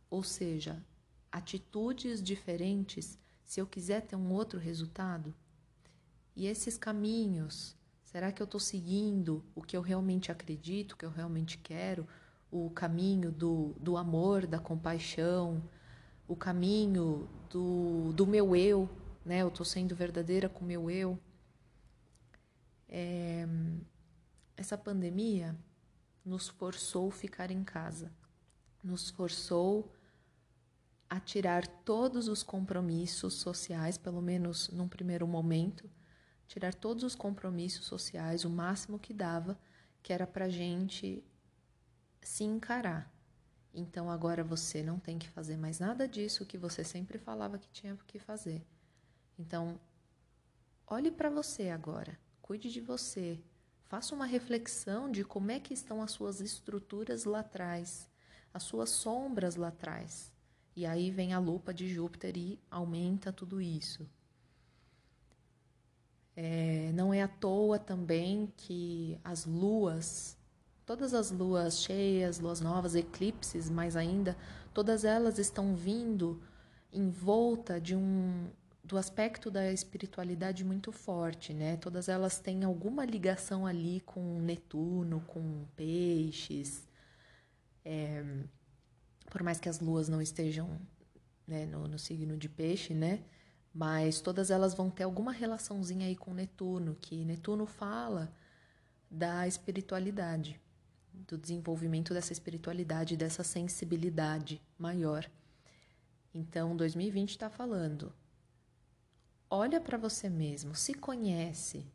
ou 0.09 0.23
seja, 0.23 0.81
atitudes 1.29 2.23
diferentes, 2.23 3.19
se 3.43 3.59
eu 3.59 3.67
quiser 3.67 4.01
ter 4.01 4.15
um 4.15 4.31
outro 4.31 4.57
resultado? 4.57 5.35
E 6.35 6.47
esses 6.47 6.77
caminhos, 6.77 7.75
será 8.01 8.31
que 8.31 8.41
eu 8.41 8.45
estou 8.45 8.61
seguindo 8.61 9.43
o 9.53 9.61
que 9.61 9.75
eu 9.75 9.81
realmente 9.81 10.31
acredito, 10.31 10.93
o 10.93 10.97
que 10.97 11.05
eu 11.05 11.11
realmente 11.11 11.57
quero? 11.57 12.07
O 12.51 12.69
caminho 12.69 13.31
do, 13.31 13.75
do 13.79 13.97
amor, 13.97 14.47
da 14.47 14.59
compaixão, 14.59 15.63
o 16.27 16.35
caminho 16.35 17.29
do, 17.49 18.11
do 18.13 18.25
meu 18.25 18.55
eu, 18.55 18.89
né? 19.25 19.41
Eu 19.41 19.49
estou 19.49 19.65
sendo 19.65 19.95
verdadeira 19.95 20.49
com 20.49 20.63
o 20.63 20.67
meu 20.67 20.89
eu. 20.89 21.19
É, 22.87 23.47
essa 24.57 24.77
pandemia 24.77 25.55
nos 26.25 26.47
forçou 26.47 27.09
a 27.09 27.11
ficar 27.11 27.51
em 27.51 27.63
casa, 27.63 28.11
nos 28.83 29.09
forçou 29.09 29.91
a 31.09 31.19
tirar 31.19 31.65
todos 31.67 32.27
os 32.27 32.43
compromissos 32.43 33.35
sociais, 33.35 33.97
pelo 33.97 34.21
menos 34.21 34.69
num 34.69 34.87
primeiro 34.87 35.27
momento, 35.27 35.89
tirar 36.47 36.73
todos 36.73 37.03
os 37.03 37.15
compromissos 37.15 37.85
sociais, 37.85 38.45
o 38.45 38.49
máximo 38.49 38.99
que 38.99 39.13
dava, 39.13 39.57
que 40.03 40.13
era 40.13 40.27
para 40.27 40.49
gente 40.49 41.23
se 42.21 42.43
encarar. 42.43 43.11
Então 43.73 44.09
agora 44.09 44.43
você 44.43 44.81
não 44.81 44.99
tem 44.99 45.17
que 45.17 45.29
fazer 45.29 45.57
mais 45.57 45.79
nada 45.79 46.07
disso 46.07 46.45
que 46.45 46.57
você 46.57 46.83
sempre 46.83 47.17
falava 47.17 47.57
que 47.57 47.69
tinha 47.69 47.97
que 48.07 48.19
fazer. 48.19 48.65
Então, 49.37 49.79
olhe 50.87 51.11
para 51.11 51.29
você 51.29 51.69
agora, 51.69 52.19
cuide 52.41 52.71
de 52.71 52.81
você, 52.81 53.39
faça 53.85 54.13
uma 54.13 54.25
reflexão 54.25 55.09
de 55.09 55.23
como 55.23 55.51
é 55.51 55.59
que 55.59 55.73
estão 55.73 56.01
as 56.01 56.11
suas 56.11 56.41
estruturas 56.41 57.23
lá 57.25 57.39
atrás, 57.39 58.09
as 58.53 58.63
suas 58.63 58.89
sombras 58.89 59.55
lá 59.55 59.69
atrás. 59.69 60.31
E 60.75 60.85
aí 60.85 61.11
vem 61.11 61.33
a 61.33 61.39
lupa 61.39 61.73
de 61.73 61.87
Júpiter 61.87 62.37
e 62.37 62.59
aumenta 62.69 63.33
tudo 63.33 63.61
isso. 63.61 64.09
É, 66.35 66.91
não 66.93 67.13
é 67.13 67.21
à 67.21 67.27
toa 67.27 67.77
também 67.77 68.51
que 68.55 69.19
as 69.23 69.45
luas 69.45 70.37
Todas 70.89 71.13
as 71.13 71.29
luas 71.29 71.83
cheias, 71.83 72.39
luas 72.39 72.61
novas, 72.61 72.95
eclipses, 72.95 73.69
mais 73.69 73.95
ainda, 73.95 74.35
todas 74.73 75.03
elas 75.03 75.37
estão 75.37 75.75
vindo 75.75 76.41
em 76.91 77.11
volta 77.11 77.79
de 77.79 77.95
um 77.95 78.49
do 78.83 78.97
aspecto 78.97 79.51
da 79.51 79.71
espiritualidade 79.71 80.65
muito 80.65 80.91
forte, 80.91 81.53
né? 81.53 81.77
Todas 81.77 82.09
elas 82.09 82.39
têm 82.39 82.63
alguma 82.63 83.05
ligação 83.05 83.67
ali 83.67 84.01
com 84.01 84.39
Netuno, 84.41 85.21
com 85.27 85.63
peixes. 85.75 86.89
É, 87.85 88.25
por 89.29 89.43
mais 89.43 89.59
que 89.59 89.69
as 89.69 89.79
luas 89.79 90.09
não 90.09 90.19
estejam 90.19 90.81
né, 91.45 91.67
no, 91.67 91.87
no 91.87 91.99
signo 91.99 92.35
de 92.35 92.49
peixe, 92.49 92.95
né? 92.95 93.21
Mas 93.71 94.21
todas 94.21 94.49
elas 94.49 94.73
vão 94.73 94.89
ter 94.89 95.03
alguma 95.03 95.31
relaçãozinha 95.31 96.07
aí 96.07 96.15
com 96.15 96.33
Netuno, 96.33 96.97
que 96.99 97.23
Netuno 97.25 97.67
fala 97.67 98.33
da 99.07 99.47
espiritualidade 99.47 100.59
do 101.27 101.37
desenvolvimento 101.37 102.13
dessa 102.13 102.33
espiritualidade, 102.33 103.17
dessa 103.17 103.43
sensibilidade 103.43 104.61
maior. 104.77 105.29
Então, 106.33 106.75
2020 106.75 107.29
está 107.31 107.49
falando: 107.49 108.13
olha 109.49 109.79
para 109.81 109.97
você 109.97 110.29
mesmo, 110.29 110.75
se 110.75 110.93
conhece, 110.93 111.85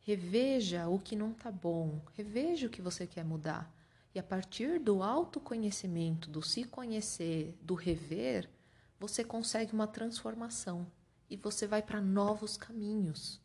reveja 0.00 0.88
o 0.88 0.98
que 0.98 1.16
não 1.16 1.32
está 1.32 1.50
bom, 1.50 2.00
reveja 2.16 2.66
o 2.66 2.70
que 2.70 2.82
você 2.82 3.06
quer 3.06 3.24
mudar. 3.24 3.72
E 4.14 4.18
a 4.18 4.22
partir 4.22 4.80
do 4.80 5.02
autoconhecimento, 5.02 6.28
do 6.28 6.42
se 6.42 6.64
conhecer, 6.64 7.56
do 7.62 7.74
rever, 7.74 8.50
você 8.98 9.22
consegue 9.22 9.72
uma 9.72 9.86
transformação 9.86 10.86
e 11.28 11.36
você 11.36 11.66
vai 11.66 11.80
para 11.80 12.00
novos 12.00 12.56
caminhos, 12.56 13.40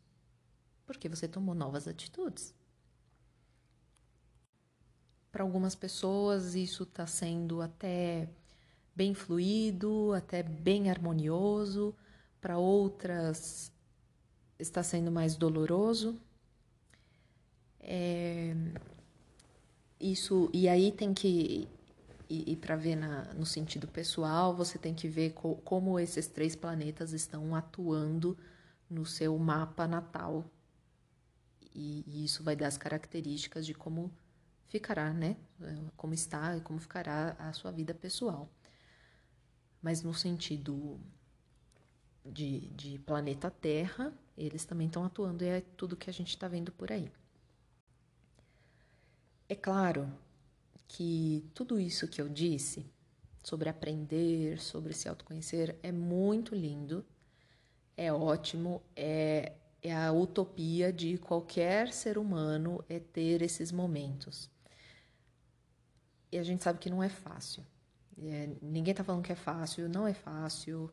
porque 0.84 1.08
você 1.08 1.28
tomou 1.28 1.54
novas 1.54 1.86
atitudes. 1.86 2.52
Para 5.36 5.44
algumas 5.44 5.74
pessoas, 5.74 6.54
isso 6.54 6.84
está 6.84 7.06
sendo 7.06 7.60
até 7.60 8.26
bem 8.94 9.12
fluido, 9.12 10.14
até 10.14 10.42
bem 10.42 10.88
harmonioso. 10.88 11.94
Para 12.40 12.56
outras, 12.56 13.70
está 14.58 14.82
sendo 14.82 15.12
mais 15.12 15.36
doloroso. 15.36 16.18
É, 17.78 18.56
isso 20.00 20.48
e 20.54 20.70
aí 20.70 20.90
tem 20.90 21.12
que 21.12 21.68
e, 22.30 22.52
e 22.52 22.56
para 22.56 22.74
ver 22.74 22.96
na, 22.96 23.34
no 23.34 23.44
sentido 23.44 23.86
pessoal, 23.86 24.56
você 24.56 24.78
tem 24.78 24.94
que 24.94 25.06
ver 25.06 25.34
co, 25.34 25.56
como 25.56 26.00
esses 26.00 26.26
três 26.26 26.56
planetas 26.56 27.12
estão 27.12 27.54
atuando 27.54 28.38
no 28.88 29.04
seu 29.04 29.36
mapa 29.36 29.86
natal. 29.86 30.46
E, 31.74 32.02
e 32.06 32.24
isso 32.24 32.42
vai 32.42 32.56
dar 32.56 32.68
as 32.68 32.78
características 32.78 33.66
de 33.66 33.74
como 33.74 34.10
ficará, 34.68 35.12
né? 35.12 35.36
Como 35.96 36.14
está 36.14 36.56
e 36.56 36.60
como 36.60 36.78
ficará 36.78 37.36
a 37.38 37.52
sua 37.52 37.70
vida 37.70 37.94
pessoal. 37.94 38.48
Mas 39.80 40.02
no 40.02 40.12
sentido 40.14 41.00
de, 42.24 42.68
de 42.70 42.98
planeta 42.98 43.50
Terra, 43.50 44.12
eles 44.36 44.64
também 44.64 44.86
estão 44.86 45.04
atuando 45.04 45.44
e 45.44 45.48
é 45.48 45.60
tudo 45.76 45.96
que 45.96 46.10
a 46.10 46.12
gente 46.12 46.30
está 46.30 46.48
vendo 46.48 46.72
por 46.72 46.90
aí. 46.90 47.10
É 49.48 49.54
claro 49.54 50.12
que 50.88 51.48
tudo 51.54 51.78
isso 51.78 52.08
que 52.08 52.20
eu 52.20 52.28
disse 52.28 52.86
sobre 53.42 53.68
aprender, 53.68 54.60
sobre 54.60 54.92
se 54.92 55.08
autoconhecer, 55.08 55.78
é 55.82 55.92
muito 55.92 56.54
lindo, 56.54 57.04
é 57.96 58.12
ótimo, 58.12 58.82
é, 58.96 59.52
é 59.80 59.94
a 59.94 60.12
utopia 60.12 60.92
de 60.92 61.16
qualquer 61.16 61.92
ser 61.92 62.18
humano 62.18 62.84
é 62.88 62.98
ter 62.98 63.42
esses 63.42 63.70
momentos. 63.70 64.50
E 66.36 66.38
a 66.38 66.42
gente 66.42 66.62
sabe 66.62 66.78
que 66.78 66.90
não 66.90 67.02
é 67.02 67.08
fácil. 67.08 67.64
É, 68.22 68.50
ninguém 68.60 68.90
está 68.90 69.02
falando 69.02 69.24
que 69.24 69.32
é 69.32 69.36
fácil, 69.36 69.88
não 69.88 70.06
é 70.06 70.12
fácil. 70.12 70.92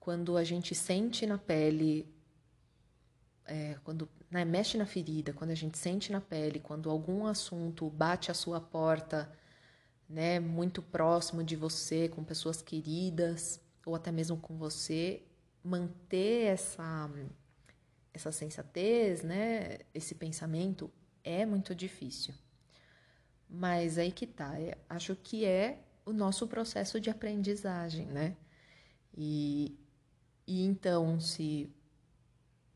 Quando 0.00 0.36
a 0.36 0.42
gente 0.42 0.74
sente 0.74 1.24
na 1.26 1.38
pele, 1.38 2.12
é, 3.46 3.76
quando 3.84 4.08
né, 4.28 4.44
mexe 4.44 4.76
na 4.76 4.84
ferida, 4.84 5.32
quando 5.32 5.52
a 5.52 5.54
gente 5.54 5.78
sente 5.78 6.10
na 6.10 6.20
pele, 6.20 6.58
quando 6.58 6.90
algum 6.90 7.24
assunto 7.24 7.88
bate 7.88 8.32
a 8.32 8.34
sua 8.34 8.60
porta, 8.60 9.30
né, 10.08 10.40
muito 10.40 10.82
próximo 10.82 11.44
de 11.44 11.54
você, 11.54 12.08
com 12.08 12.24
pessoas 12.24 12.60
queridas, 12.60 13.60
ou 13.86 13.94
até 13.94 14.10
mesmo 14.10 14.38
com 14.38 14.56
você, 14.56 15.22
manter 15.62 16.46
essa, 16.46 17.08
essa 18.12 18.32
sensatez, 18.32 19.22
né, 19.22 19.78
esse 19.94 20.16
pensamento 20.16 20.90
é 21.22 21.46
muito 21.46 21.76
difícil. 21.76 22.34
Mas 23.50 23.98
aí 23.98 24.12
que 24.12 24.26
tá, 24.26 24.58
é, 24.60 24.78
acho 24.88 25.16
que 25.16 25.44
é 25.44 25.82
o 26.06 26.12
nosso 26.12 26.46
processo 26.46 27.00
de 27.00 27.10
aprendizagem, 27.10 28.06
né? 28.06 28.36
E, 29.16 29.76
e 30.46 30.64
então, 30.64 31.18
se 31.18 31.68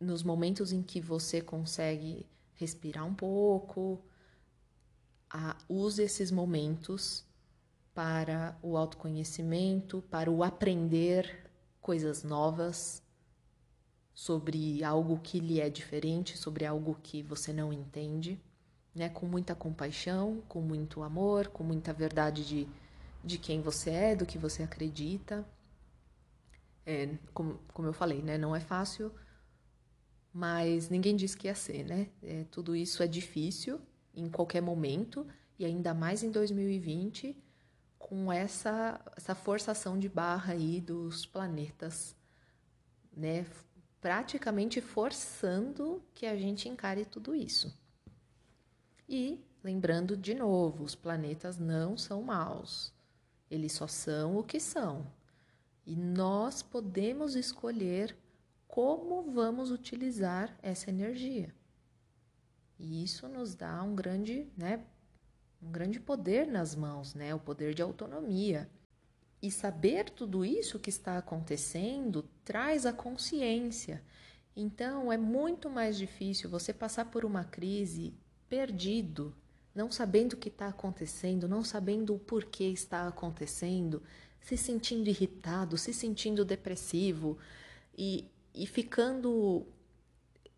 nos 0.00 0.24
momentos 0.24 0.72
em 0.72 0.82
que 0.82 1.00
você 1.00 1.40
consegue 1.40 2.26
respirar 2.54 3.06
um 3.06 3.14
pouco, 3.14 4.04
a, 5.30 5.56
use 5.68 6.02
esses 6.02 6.32
momentos 6.32 7.24
para 7.94 8.58
o 8.60 8.76
autoconhecimento, 8.76 10.02
para 10.10 10.28
o 10.30 10.42
aprender 10.42 11.48
coisas 11.80 12.24
novas 12.24 13.00
sobre 14.12 14.82
algo 14.82 15.20
que 15.20 15.38
lhe 15.38 15.60
é 15.60 15.70
diferente, 15.70 16.36
sobre 16.36 16.66
algo 16.66 16.98
que 17.00 17.22
você 17.22 17.52
não 17.52 17.72
entende 17.72 18.40
né? 18.94 19.08
Com 19.08 19.26
muita 19.26 19.54
compaixão, 19.54 20.42
com 20.48 20.60
muito 20.60 21.02
amor, 21.02 21.48
com 21.48 21.64
muita 21.64 21.92
verdade 21.92 22.46
de, 22.46 22.68
de 23.22 23.38
quem 23.38 23.60
você 23.60 23.90
é, 23.90 24.16
do 24.16 24.24
que 24.24 24.38
você 24.38 24.62
acredita. 24.62 25.46
É, 26.86 27.16
como, 27.32 27.58
como 27.72 27.88
eu 27.88 27.92
falei, 27.92 28.22
né? 28.22 28.38
Não 28.38 28.54
é 28.54 28.60
fácil, 28.60 29.12
mas 30.32 30.88
ninguém 30.88 31.16
disse 31.16 31.36
que 31.36 31.48
ia 31.48 31.54
ser, 31.54 31.84
né? 31.84 32.08
É, 32.22 32.44
tudo 32.50 32.76
isso 32.76 33.02
é 33.02 33.06
difícil 33.06 33.80
em 34.14 34.28
qualquer 34.28 34.60
momento 34.60 35.26
e 35.58 35.64
ainda 35.64 35.94
mais 35.94 36.22
em 36.22 36.30
2020 36.30 37.36
com 37.98 38.30
essa, 38.30 39.00
essa 39.16 39.34
forçação 39.34 39.98
de 39.98 40.08
barra 40.08 40.52
aí 40.52 40.80
dos 40.80 41.24
planetas, 41.24 42.14
né? 43.16 43.46
Praticamente 44.00 44.80
forçando 44.82 46.04
que 46.14 46.26
a 46.26 46.36
gente 46.36 46.68
encare 46.68 47.06
tudo 47.06 47.34
isso. 47.34 47.74
E 49.08 49.40
lembrando 49.62 50.16
de 50.16 50.34
novo, 50.34 50.84
os 50.84 50.94
planetas 50.94 51.58
não 51.58 51.96
são 51.96 52.22
maus. 52.22 52.92
Eles 53.50 53.72
só 53.72 53.86
são 53.86 54.36
o 54.36 54.44
que 54.44 54.58
são. 54.58 55.06
E 55.86 55.94
nós 55.94 56.62
podemos 56.62 57.36
escolher 57.36 58.16
como 58.66 59.30
vamos 59.30 59.70
utilizar 59.70 60.56
essa 60.62 60.90
energia. 60.90 61.54
E 62.78 63.04
isso 63.04 63.28
nos 63.28 63.54
dá 63.54 63.82
um 63.82 63.94
grande, 63.94 64.50
né, 64.56 64.84
um 65.62 65.70
grande 65.70 66.00
poder 66.00 66.46
nas 66.46 66.74
mãos, 66.74 67.14
né? 67.14 67.34
O 67.34 67.40
poder 67.40 67.74
de 67.74 67.82
autonomia. 67.82 68.68
E 69.40 69.50
saber 69.50 70.10
tudo 70.10 70.44
isso 70.44 70.78
que 70.78 70.90
está 70.90 71.18
acontecendo 71.18 72.28
traz 72.44 72.84
a 72.84 72.92
consciência. 72.92 74.02
Então 74.56 75.12
é 75.12 75.16
muito 75.16 75.70
mais 75.70 75.96
difícil 75.96 76.50
você 76.50 76.72
passar 76.72 77.06
por 77.06 77.24
uma 77.24 77.44
crise 77.44 78.14
perdido, 78.48 79.34
não 79.74 79.90
sabendo 79.90 80.34
o 80.34 80.36
que 80.36 80.48
está 80.48 80.68
acontecendo, 80.68 81.48
não 81.48 81.64
sabendo 81.64 82.14
o 82.14 82.18
porquê 82.18 82.64
está 82.64 83.08
acontecendo, 83.08 84.02
se 84.40 84.56
sentindo 84.56 85.08
irritado, 85.08 85.76
se 85.76 85.92
sentindo 85.92 86.44
depressivo 86.44 87.38
e, 87.96 88.26
e 88.54 88.66
ficando 88.66 89.66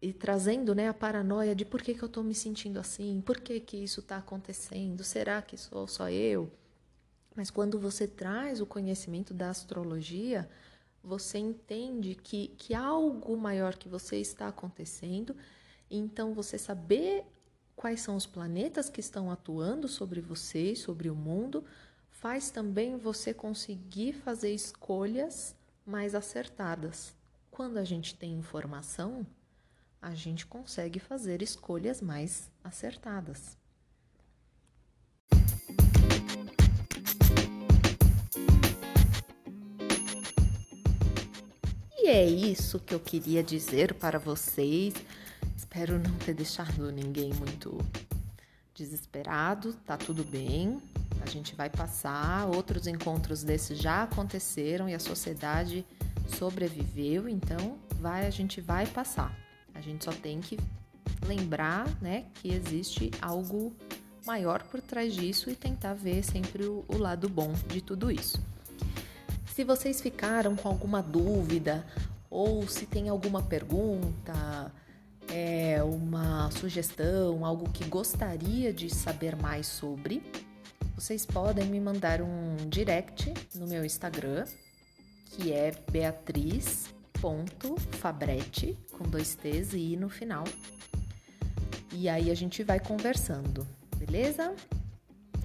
e 0.00 0.12
trazendo 0.12 0.74
né, 0.74 0.88
a 0.88 0.94
paranoia 0.94 1.54
de 1.54 1.64
por 1.64 1.80
que, 1.80 1.94
que 1.94 2.02
eu 2.02 2.06
estou 2.06 2.22
me 2.22 2.34
sentindo 2.34 2.78
assim, 2.78 3.22
por 3.24 3.40
que, 3.40 3.58
que 3.58 3.78
isso 3.78 4.00
está 4.00 4.18
acontecendo, 4.18 5.02
será 5.02 5.40
que 5.40 5.56
sou 5.56 5.86
só 5.88 6.10
eu? 6.10 6.52
Mas 7.34 7.50
quando 7.50 7.78
você 7.78 8.06
traz 8.06 8.60
o 8.60 8.66
conhecimento 8.66 9.32
da 9.32 9.50
astrologia, 9.50 10.48
você 11.02 11.38
entende 11.38 12.14
que, 12.14 12.48
que 12.58 12.74
algo 12.74 13.36
maior 13.36 13.76
que 13.76 13.88
você 13.88 14.16
está 14.16 14.48
acontecendo, 14.48 15.36
então 15.90 16.34
você 16.34 16.58
saber 16.58 17.24
quais 17.76 18.00
são 18.00 18.16
os 18.16 18.26
planetas 18.26 18.88
que 18.88 19.00
estão 19.00 19.30
atuando 19.30 19.86
sobre 19.86 20.20
você 20.20 20.72
e 20.72 20.76
sobre 20.76 21.10
o 21.10 21.14
mundo, 21.14 21.62
faz 22.10 22.50
também 22.50 22.96
você 22.96 23.34
conseguir 23.34 24.14
fazer 24.14 24.52
escolhas 24.52 25.54
mais 25.84 26.14
acertadas. 26.14 27.14
Quando 27.50 27.76
a 27.76 27.84
gente 27.84 28.14
tem 28.14 28.32
informação, 28.32 29.26
a 30.00 30.14
gente 30.14 30.46
consegue 30.46 30.98
fazer 30.98 31.42
escolhas 31.42 32.00
mais 32.00 32.50
acertadas. 32.64 33.58
E 41.98 42.08
é 42.08 42.24
isso 42.24 42.78
que 42.78 42.94
eu 42.94 43.00
queria 43.00 43.42
dizer 43.42 43.94
para 43.94 44.18
vocês. 44.18 44.94
Espero 45.76 45.98
não 45.98 46.14
ter 46.14 46.32
deixado 46.32 46.90
ninguém 46.90 47.34
muito 47.34 47.78
desesperado. 48.74 49.74
Tá 49.84 49.94
tudo 49.94 50.24
bem. 50.24 50.80
A 51.20 51.28
gente 51.28 51.54
vai 51.54 51.68
passar. 51.68 52.46
Outros 52.46 52.86
encontros 52.86 53.44
desses 53.44 53.78
já 53.78 54.04
aconteceram 54.04 54.88
e 54.88 54.94
a 54.94 54.98
sociedade 54.98 55.84
sobreviveu, 56.28 57.28
então 57.28 57.76
vai 58.00 58.26
a 58.26 58.30
gente 58.30 58.58
vai 58.58 58.86
passar. 58.86 59.38
A 59.74 59.82
gente 59.82 60.02
só 60.02 60.12
tem 60.12 60.40
que 60.40 60.58
lembrar, 61.26 61.86
né, 62.00 62.24
que 62.36 62.48
existe 62.48 63.10
algo 63.20 63.70
maior 64.26 64.62
por 64.62 64.80
trás 64.80 65.14
disso 65.14 65.50
e 65.50 65.54
tentar 65.54 65.92
ver 65.92 66.24
sempre 66.24 66.64
o, 66.64 66.86
o 66.88 66.96
lado 66.96 67.28
bom 67.28 67.52
de 67.68 67.82
tudo 67.82 68.10
isso. 68.10 68.42
Se 69.54 69.62
vocês 69.62 70.00
ficaram 70.00 70.56
com 70.56 70.70
alguma 70.70 71.02
dúvida 71.02 71.84
ou 72.30 72.66
se 72.66 72.86
tem 72.86 73.10
alguma 73.10 73.42
pergunta, 73.42 74.72
é, 75.36 75.82
uma 75.82 76.50
sugestão, 76.50 77.44
algo 77.44 77.70
que 77.70 77.84
gostaria 77.84 78.72
de 78.72 78.88
saber 78.88 79.36
mais 79.36 79.66
sobre, 79.66 80.22
vocês 80.94 81.26
podem 81.26 81.66
me 81.66 81.78
mandar 81.78 82.22
um 82.22 82.56
direct 82.70 83.34
no 83.54 83.66
meu 83.66 83.84
Instagram, 83.84 84.46
que 85.26 85.52
é 85.52 85.72
Beatriz 85.90 86.94
Fabretti, 88.00 88.78
com 88.92 89.04
dois 89.04 89.34
T's 89.34 89.74
e 89.74 89.92
I 89.92 89.96
no 89.96 90.08
final. 90.08 90.44
E 91.92 92.08
aí 92.08 92.30
a 92.30 92.34
gente 92.34 92.62
vai 92.62 92.80
conversando, 92.80 93.66
beleza? 93.96 94.54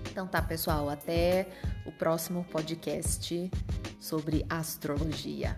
Então 0.09 0.25
tá, 0.25 0.41
pessoal, 0.41 0.89
até 0.89 1.49
o 1.85 1.91
próximo 1.91 2.45
podcast 2.45 3.51
sobre 3.99 4.45
astrologia. 4.49 5.57